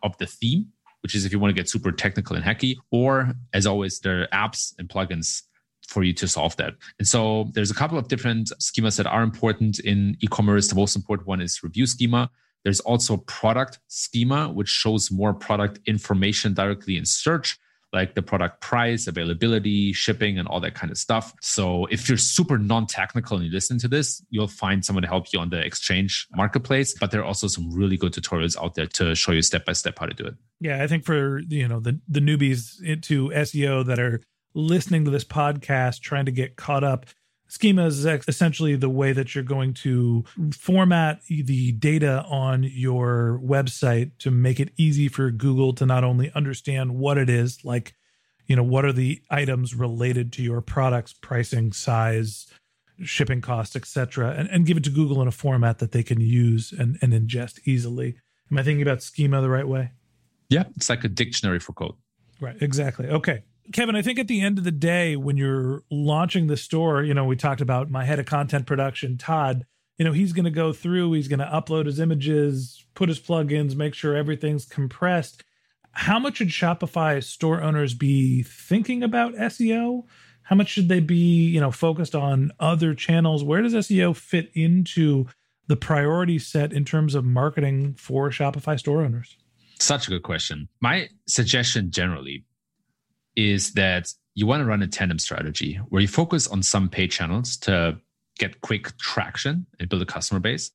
of 0.04 0.16
the 0.20 0.28
theme, 0.28 0.68
which 1.02 1.16
is 1.16 1.26
if 1.26 1.32
you 1.32 1.40
want 1.40 1.50
to 1.56 1.60
get 1.60 1.70
super 1.70 1.92
technical 1.92 2.36
and 2.36 2.46
hacky, 2.46 2.76
or 2.92 3.34
as 3.54 3.66
always, 3.66 4.00
there 4.00 4.22
are 4.22 4.28
apps 4.48 4.74
and 4.78 4.88
plugins 4.88 5.42
for 5.88 6.04
you 6.04 6.14
to 6.14 6.28
solve 6.28 6.56
that. 6.58 6.74
And 7.00 7.08
so 7.08 7.50
there's 7.54 7.72
a 7.72 7.76
couple 7.82 7.98
of 7.98 8.08
different 8.08 8.52
schemas 8.62 8.98
that 8.98 9.08
are 9.08 9.24
important 9.24 9.80
in 9.80 10.18
e-commerce. 10.20 10.68
The 10.68 10.76
most 10.76 10.96
important 10.96 11.28
one 11.28 11.42
is 11.42 11.64
review 11.64 11.86
schema. 11.86 12.30
There's 12.64 12.80
also 12.80 13.18
product 13.18 13.80
schema, 13.88 14.50
which 14.50 14.70
shows 14.70 15.12
more 15.12 15.34
product 15.34 15.80
information 15.86 16.54
directly 16.54 16.98
in 16.98 17.06
search 17.06 17.58
like 17.96 18.14
the 18.14 18.22
product 18.22 18.62
price, 18.62 19.08
availability, 19.08 19.94
shipping, 19.94 20.38
and 20.38 20.48
all 20.48 20.60
that 20.60 20.76
kind 20.76 20.92
of 20.92 20.98
stuff. 20.98 21.34
So 21.42 21.86
if 21.86 22.08
you're 22.08 22.18
super 22.18 22.58
non-technical 22.60 23.38
and 23.38 23.46
you 23.48 23.52
listen 23.52 23.80
to 23.80 23.88
this, 23.88 24.24
you'll 24.30 24.48
find 24.48 24.86
someone 24.86 25.02
to 25.02 25.08
help 25.08 25.34
you 25.34 25.40
on 25.40 25.50
the 25.50 25.66
exchange 25.66 26.28
marketplace. 26.36 26.94
But 27.00 27.10
there 27.10 27.22
are 27.22 27.26
also 27.26 27.48
some 27.48 27.72
really 27.74 27.98
good 27.98 28.14
tutorials 28.14 28.62
out 28.62 28.76
there 28.76 28.86
to 28.88 29.16
show 29.16 29.32
you 29.32 29.42
step 29.42 29.66
by 29.66 29.74
step 29.74 29.98
how 29.98 30.06
to 30.06 30.14
do 30.14 30.26
it. 30.26 30.36
Yeah, 30.60 30.84
I 30.84 30.88
think 30.88 31.06
for 31.06 31.40
you 31.40 31.68
know 31.68 31.80
the 31.80 32.00
the 32.08 32.20
newbies 32.20 32.82
into 32.84 33.30
SEO 33.30 33.86
that 33.86 34.00
are 34.00 34.22
listening 34.54 35.06
to 35.06 35.12
this 35.12 35.26
podcast, 35.26 36.02
trying 36.02 36.26
to 36.26 36.32
get 36.32 36.56
caught 36.56 36.84
up 36.84 37.08
Schema 37.56 37.86
is 37.86 38.06
essentially 38.06 38.76
the 38.76 38.90
way 38.90 39.14
that 39.14 39.34
you're 39.34 39.42
going 39.42 39.74
to 39.76 40.26
format 40.52 41.22
the 41.30 41.72
data 41.72 42.26
on 42.28 42.64
your 42.64 43.40
website 43.42 44.12
to 44.20 44.30
make 44.30 44.60
it 44.60 44.74
easy 44.76 45.08
for 45.08 45.32
Google 45.32 45.72
to 45.76 45.86
not 45.86 46.04
only 46.04 46.30
understand 46.34 46.96
what 46.96 47.18
it 47.18 47.30
is, 47.30 47.64
like, 47.64 47.96
you 48.46 48.58
know, 48.58 48.64
what 48.64 48.84
are 48.84 48.92
the 48.92 49.22
items 49.32 49.74
related 49.74 50.34
to 50.34 50.44
your 50.44 50.60
product's 50.60 51.14
pricing, 51.14 51.72
size, 51.72 52.48
shipping 53.02 53.40
costs, 53.40 53.78
etc., 53.78 54.36
and, 54.38 54.50
and 54.50 54.66
give 54.66 54.76
it 54.76 54.84
to 54.84 54.90
Google 54.90 55.22
in 55.22 55.30
a 55.30 55.32
format 55.32 55.80
that 55.80 55.94
they 55.94 56.04
can 56.04 56.20
use 56.20 56.74
and, 56.78 56.98
and 57.02 57.14
ingest 57.14 57.62
easily. 57.64 58.18
Am 58.52 58.58
I 58.58 58.64
thinking 58.64 58.82
about 58.82 59.02
schema 59.02 59.40
the 59.40 59.50
right 59.50 59.68
way? 59.68 59.94
Yeah, 60.50 60.66
it's 60.76 60.90
like 60.90 61.06
a 61.06 61.08
dictionary 61.08 61.60
for 61.60 61.72
code. 61.72 61.96
Right, 62.42 62.62
exactly. 62.62 63.08
Okay. 63.08 63.44
Kevin, 63.74 63.96
I 63.96 64.02
think 64.02 64.20
at 64.20 64.28
the 64.28 64.42
end 64.42 64.58
of 64.58 64.64
the 64.64 64.72
day, 64.72 65.16
when 65.16 65.38
you're 65.38 65.84
launching 65.90 66.48
the 66.48 66.58
store, 66.58 67.04
you 67.04 67.14
know, 67.14 67.26
we 67.26 67.36
talked 67.36 67.62
about 67.62 67.90
my 67.90 68.06
head 68.06 68.20
of 68.20 68.26
content 68.26 68.68
production, 68.68 69.18
Todd, 69.18 69.66
you 69.98 70.06
know, 70.06 70.12
he's 70.12 70.34
going 70.34 70.46
to 70.46 70.52
go 70.52 70.74
through, 70.74 71.14
he's 71.14 71.28
going 71.28 71.40
to 71.40 71.46
upload 71.46 71.86
his 71.86 72.00
images, 72.00 72.86
put 72.94 73.10
his 73.10 73.20
plugins, 73.20 73.76
make 73.76 73.94
sure 73.94 74.16
everything's 74.16 74.66
compressed. 74.66 75.44
How 75.92 76.20
much 76.20 76.38
should 76.38 76.50
Shopify 76.50 77.24
store 77.24 77.62
owners 77.62 77.94
be 77.94 78.44
thinking 78.44 79.02
about 79.02 79.34
SEO? 79.36 80.04
How 80.44 80.56
much 80.56 80.70
should 80.70 80.90
they 80.90 81.00
be, 81.00 81.48
you 81.48 81.62
know, 81.62 81.72
focused 81.72 82.14
on 82.14 82.52
other 82.60 82.94
channels? 82.94 83.44
Where 83.44 83.62
does 83.62 83.74
SEO 83.74 84.16
fit 84.16 84.52
into 84.54 85.26
the 85.68 85.78
priority 85.78 86.38
set 86.38 86.74
in 86.74 86.86
terms 86.86 87.16
of 87.16 87.26
marketing 87.26 87.96
for 87.96 88.30
Shopify 88.30 88.78
store 88.78 89.02
owners? 89.02 89.38
Such 89.80 90.08
a 90.08 90.12
good 90.12 90.24
question. 90.24 90.68
My 90.82 91.10
suggestion 91.28 91.90
generally 91.90 92.44
is 93.36 93.74
that 93.74 94.12
you 94.34 94.46
want 94.46 94.62
to 94.62 94.66
run 94.66 94.82
a 94.82 94.88
tandem 94.88 95.20
strategy 95.20 95.76
where 95.90 96.02
you 96.02 96.08
focus 96.08 96.48
on 96.48 96.62
some 96.62 96.90
paid 96.90 97.12
channels 97.12 97.58
to 97.58 97.98
get 98.38 98.62
quick 98.62 98.98
traction 98.98 99.66
and 99.80 99.90
build 99.90 100.02
a 100.02 100.06
customer 100.06 100.40
base. 100.40 100.72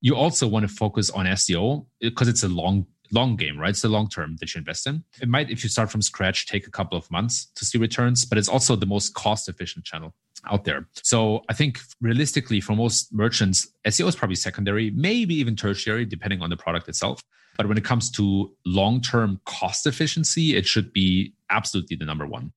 You 0.00 0.16
also 0.16 0.48
want 0.48 0.68
to 0.68 0.74
focus 0.74 1.10
on 1.10 1.26
SEO 1.26 1.86
because 2.00 2.28
it's 2.28 2.42
a 2.42 2.48
long 2.48 2.86
long 3.12 3.36
game, 3.36 3.58
right? 3.58 3.70
It's 3.70 3.82
the 3.82 3.88
long 3.88 4.08
term 4.08 4.36
that 4.36 4.54
you 4.54 4.58
invest 4.58 4.86
in. 4.86 5.04
It 5.20 5.28
might, 5.28 5.50
if 5.50 5.64
you 5.64 5.68
start 5.68 5.90
from 5.90 6.02
scratch, 6.02 6.46
take 6.46 6.66
a 6.66 6.70
couple 6.70 6.96
of 6.96 7.10
months 7.10 7.46
to 7.56 7.64
see 7.64 7.78
returns, 7.78 8.24
but 8.24 8.38
it's 8.38 8.48
also 8.48 8.76
the 8.76 8.86
most 8.86 9.14
cost 9.14 9.48
efficient 9.48 9.84
channel 9.84 10.14
out 10.50 10.64
there. 10.64 10.88
So 11.02 11.42
I 11.48 11.54
think 11.54 11.80
realistically, 12.00 12.60
for 12.60 12.74
most 12.74 13.12
merchants, 13.12 13.68
SEO 13.86 14.08
is 14.08 14.16
probably 14.16 14.36
secondary, 14.36 14.90
maybe 14.92 15.34
even 15.34 15.56
tertiary, 15.56 16.04
depending 16.04 16.40
on 16.40 16.50
the 16.50 16.56
product 16.56 16.88
itself. 16.88 17.22
But 17.56 17.68
when 17.68 17.76
it 17.76 17.84
comes 17.84 18.10
to 18.12 18.52
long 18.64 19.00
term 19.00 19.40
cost 19.44 19.86
efficiency, 19.86 20.56
it 20.56 20.66
should 20.66 20.92
be 20.92 21.34
absolutely 21.50 21.96
the 21.96 22.04
number 22.04 22.26
one. 22.26 22.52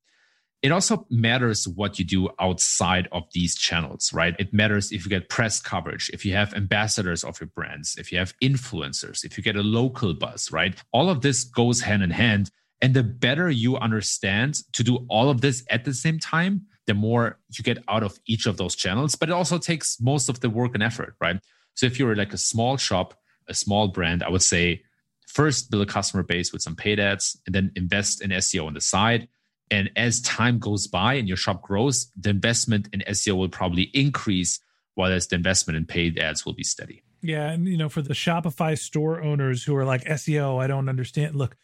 It 0.61 0.71
also 0.71 1.05
matters 1.09 1.67
what 1.67 1.99
you 1.99 2.05
do 2.05 2.29
outside 2.39 3.09
of 3.11 3.23
these 3.33 3.53
channels, 3.53 4.13
right? 4.13 4.33
It 4.39 4.53
matters 4.53 4.93
if 4.93 5.03
you 5.03 5.09
get 5.09 5.27
press 5.27 5.59
coverage, 5.59 6.09
if 6.13 6.25
you 6.25 6.33
have 6.33 6.53
ambassadors 6.53 7.25
of 7.25 7.39
your 7.41 7.49
brands, 7.53 7.97
if 7.97 8.13
you 8.13 8.17
have 8.17 8.33
influencers, 8.41 9.25
if 9.25 9.37
you 9.37 9.43
get 9.43 9.57
a 9.57 9.61
local 9.61 10.13
buzz, 10.13 10.53
right? 10.53 10.81
All 10.93 11.09
of 11.09 11.19
this 11.19 11.43
goes 11.43 11.81
hand 11.81 12.01
in 12.01 12.11
hand. 12.11 12.49
And 12.81 12.93
the 12.93 13.03
better 13.03 13.49
you 13.49 13.75
understand 13.77 14.59
to 14.71 14.83
do 14.83 15.05
all 15.09 15.29
of 15.29 15.41
this 15.41 15.65
at 15.69 15.83
the 15.83 15.93
same 15.93 16.17
time, 16.17 16.65
the 16.87 16.93
more 16.93 17.39
you 17.57 17.63
get 17.63 17.83
out 17.89 18.03
of 18.03 18.17
each 18.25 18.45
of 18.45 18.55
those 18.55 18.75
channels. 18.75 19.15
But 19.15 19.29
it 19.29 19.33
also 19.33 19.57
takes 19.57 19.99
most 19.99 20.29
of 20.29 20.39
the 20.39 20.49
work 20.49 20.75
and 20.75 20.83
effort, 20.83 21.15
right? 21.19 21.39
So 21.75 21.85
if 21.85 21.99
you're 21.99 22.15
like 22.15 22.33
a 22.33 22.37
small 22.37 22.77
shop, 22.77 23.19
a 23.49 23.53
small 23.53 23.89
brand, 23.89 24.23
I 24.23 24.29
would 24.29 24.41
say 24.41 24.83
first 25.33 25.71
build 25.71 25.83
a 25.83 25.91
customer 25.91 26.23
base 26.23 26.53
with 26.53 26.61
some 26.61 26.75
paid 26.75 26.99
ads 26.99 27.37
and 27.45 27.55
then 27.55 27.71
invest 27.75 28.21
in 28.21 28.29
SEO 28.31 28.67
on 28.67 28.73
the 28.73 28.81
side. 28.81 29.27
And 29.71 29.89
as 29.95 30.21
time 30.21 30.59
goes 30.59 30.87
by 30.87 31.15
and 31.15 31.27
your 31.27 31.37
shop 31.37 31.61
grows, 31.61 32.11
the 32.15 32.29
investment 32.29 32.89
in 32.93 33.01
SEO 33.09 33.37
will 33.37 33.49
probably 33.49 33.83
increase, 33.93 34.59
while 34.93 35.09
the 35.09 35.35
investment 35.35 35.77
in 35.77 35.85
paid 35.85 36.19
ads 36.19 36.45
will 36.45 36.53
be 36.53 36.63
steady. 36.63 37.03
Yeah. 37.21 37.49
And, 37.49 37.67
you 37.67 37.77
know, 37.77 37.89
for 37.89 38.01
the 38.01 38.13
Shopify 38.13 38.77
store 38.77 39.21
owners 39.21 39.63
who 39.63 39.75
are 39.75 39.85
like, 39.85 40.03
SEO, 40.03 40.61
I 40.61 40.67
don't 40.67 40.89
understand. 40.89 41.35
Look, 41.35 41.55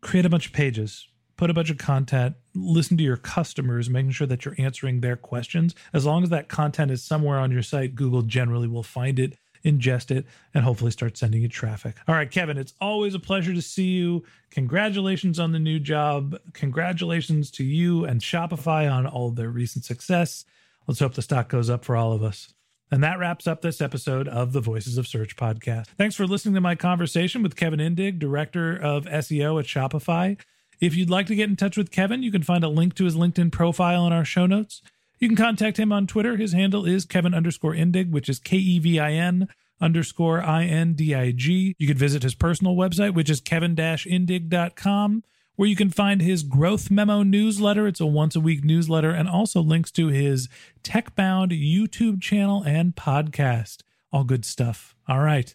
create 0.00 0.26
a 0.26 0.30
bunch 0.30 0.46
of 0.46 0.52
pages, 0.52 1.06
put 1.36 1.50
a 1.50 1.54
bunch 1.54 1.70
of 1.70 1.78
content, 1.78 2.34
listen 2.54 2.96
to 2.96 3.04
your 3.04 3.18
customers, 3.18 3.88
making 3.88 4.12
sure 4.12 4.26
that 4.26 4.44
you're 4.44 4.56
answering 4.58 5.00
their 5.00 5.16
questions. 5.16 5.74
As 5.92 6.04
long 6.06 6.24
as 6.24 6.30
that 6.30 6.48
content 6.48 6.90
is 6.90 7.04
somewhere 7.04 7.38
on 7.38 7.52
your 7.52 7.62
site, 7.62 7.94
Google 7.94 8.22
generally 8.22 8.68
will 8.68 8.82
find 8.82 9.18
it 9.18 9.36
ingest 9.64 10.10
it, 10.10 10.26
and 10.54 10.64
hopefully 10.64 10.90
start 10.90 11.16
sending 11.16 11.42
you 11.42 11.48
traffic. 11.48 11.96
All 12.08 12.14
right, 12.14 12.30
Kevin, 12.30 12.58
it's 12.58 12.74
always 12.80 13.14
a 13.14 13.20
pleasure 13.20 13.54
to 13.54 13.62
see 13.62 13.88
you. 13.88 14.24
Congratulations 14.50 15.38
on 15.38 15.52
the 15.52 15.58
new 15.58 15.78
job. 15.78 16.38
Congratulations 16.52 17.50
to 17.52 17.64
you 17.64 18.04
and 18.04 18.20
Shopify 18.20 18.90
on 18.90 19.06
all 19.06 19.30
their 19.30 19.50
recent 19.50 19.84
success. 19.84 20.44
Let's 20.86 21.00
hope 21.00 21.14
the 21.14 21.22
stock 21.22 21.48
goes 21.48 21.70
up 21.70 21.84
for 21.84 21.96
all 21.96 22.12
of 22.12 22.22
us. 22.22 22.52
And 22.90 23.02
that 23.02 23.18
wraps 23.18 23.46
up 23.46 23.62
this 23.62 23.80
episode 23.80 24.28
of 24.28 24.52
the 24.52 24.60
Voices 24.60 24.98
of 24.98 25.06
Search 25.06 25.34
podcast. 25.34 25.86
Thanks 25.96 26.14
for 26.14 26.26
listening 26.26 26.54
to 26.56 26.60
my 26.60 26.74
conversation 26.74 27.42
with 27.42 27.56
Kevin 27.56 27.80
Indig, 27.80 28.18
Director 28.18 28.76
of 28.76 29.06
SEO 29.06 29.58
at 29.58 29.66
Shopify. 29.66 30.38
If 30.78 30.94
you'd 30.94 31.08
like 31.08 31.26
to 31.28 31.34
get 31.34 31.48
in 31.48 31.56
touch 31.56 31.78
with 31.78 31.90
Kevin, 31.90 32.22
you 32.22 32.30
can 32.30 32.42
find 32.42 32.62
a 32.62 32.68
link 32.68 32.94
to 32.96 33.04
his 33.04 33.16
LinkedIn 33.16 33.50
profile 33.50 34.06
in 34.06 34.12
our 34.12 34.26
show 34.26 34.44
notes. 34.44 34.82
You 35.22 35.28
can 35.28 35.36
contact 35.36 35.76
him 35.76 35.92
on 35.92 36.08
Twitter. 36.08 36.36
His 36.36 36.52
handle 36.52 36.84
is 36.84 37.04
Kevin 37.04 37.32
underscore 37.32 37.74
Indig, 37.74 38.10
which 38.10 38.28
is 38.28 38.40
K 38.40 38.56
E 38.56 38.80
V 38.80 38.98
I 38.98 39.12
N 39.12 39.46
underscore 39.80 40.42
I 40.42 40.64
N 40.64 40.94
D 40.94 41.14
I 41.14 41.30
G. 41.30 41.76
You 41.78 41.86
could 41.86 41.96
visit 41.96 42.24
his 42.24 42.34
personal 42.34 42.74
website, 42.74 43.14
which 43.14 43.30
is 43.30 43.40
kevin 43.40 43.76
indig.com, 43.76 45.22
where 45.54 45.68
you 45.68 45.76
can 45.76 45.90
find 45.90 46.22
his 46.22 46.42
Growth 46.42 46.90
Memo 46.90 47.22
newsletter. 47.22 47.86
It's 47.86 48.00
a 48.00 48.06
once 48.06 48.34
a 48.34 48.40
week 48.40 48.64
newsletter 48.64 49.12
and 49.12 49.28
also 49.28 49.60
links 49.60 49.92
to 49.92 50.08
his 50.08 50.48
TechBound 50.82 51.52
YouTube 51.52 52.20
channel 52.20 52.64
and 52.64 52.96
podcast. 52.96 53.82
All 54.12 54.24
good 54.24 54.44
stuff. 54.44 54.96
All 55.06 55.20
right. 55.20 55.54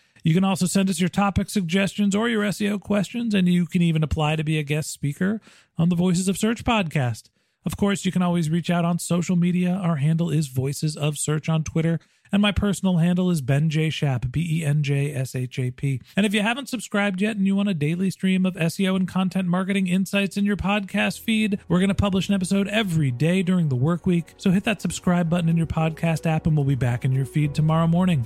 You 0.23 0.33
can 0.33 0.43
also 0.43 0.67
send 0.67 0.89
us 0.89 0.99
your 0.99 1.09
topic 1.09 1.49
suggestions 1.49 2.15
or 2.15 2.29
your 2.29 2.43
SEO 2.43 2.79
questions, 2.79 3.33
and 3.33 3.47
you 3.47 3.65
can 3.65 3.81
even 3.81 4.03
apply 4.03 4.35
to 4.35 4.43
be 4.43 4.59
a 4.59 4.63
guest 4.63 4.91
speaker 4.91 5.41
on 5.77 5.89
the 5.89 5.95
Voices 5.95 6.27
of 6.27 6.37
Search 6.37 6.63
podcast. 6.63 7.29
Of 7.65 7.77
course, 7.77 8.05
you 8.05 8.11
can 8.11 8.21
always 8.21 8.49
reach 8.49 8.69
out 8.69 8.85
on 8.85 8.99
social 8.99 9.35
media. 9.35 9.71
Our 9.71 9.97
handle 9.97 10.29
is 10.29 10.47
Voices 10.47 10.95
of 10.95 11.17
Search 11.17 11.49
on 11.49 11.63
Twitter, 11.63 11.99
and 12.31 12.41
my 12.41 12.51
personal 12.51 12.97
handle 12.97 13.29
is 13.29 13.41
Ben 13.41 13.69
J. 13.69 13.89
Shap, 13.89 14.31
B 14.31 14.59
E 14.59 14.65
N 14.65 14.83
J 14.83 15.13
S 15.13 15.35
H 15.35 15.59
A 15.59 15.71
P. 15.71 16.01
And 16.15 16.25
if 16.25 16.33
you 16.33 16.41
haven't 16.41 16.69
subscribed 16.69 17.21
yet 17.21 17.35
and 17.35 17.45
you 17.45 17.55
want 17.55 17.69
a 17.69 17.73
daily 17.73 18.09
stream 18.09 18.45
of 18.45 18.55
SEO 18.55 18.95
and 18.95 19.07
content 19.07 19.47
marketing 19.47 19.87
insights 19.87 20.37
in 20.37 20.45
your 20.45 20.55
podcast 20.55 21.19
feed, 21.19 21.59
we're 21.67 21.79
going 21.79 21.89
to 21.89 21.95
publish 21.95 22.29
an 22.29 22.35
episode 22.35 22.67
every 22.67 23.11
day 23.11 23.43
during 23.43 23.69
the 23.69 23.75
work 23.75 24.05
week. 24.05 24.33
So 24.37 24.51
hit 24.51 24.63
that 24.63 24.81
subscribe 24.81 25.29
button 25.29 25.49
in 25.49 25.57
your 25.57 25.67
podcast 25.67 26.25
app, 26.25 26.47
and 26.47 26.55
we'll 26.55 26.65
be 26.65 26.75
back 26.75 27.05
in 27.05 27.11
your 27.11 27.25
feed 27.25 27.53
tomorrow 27.53 27.87
morning. 27.87 28.25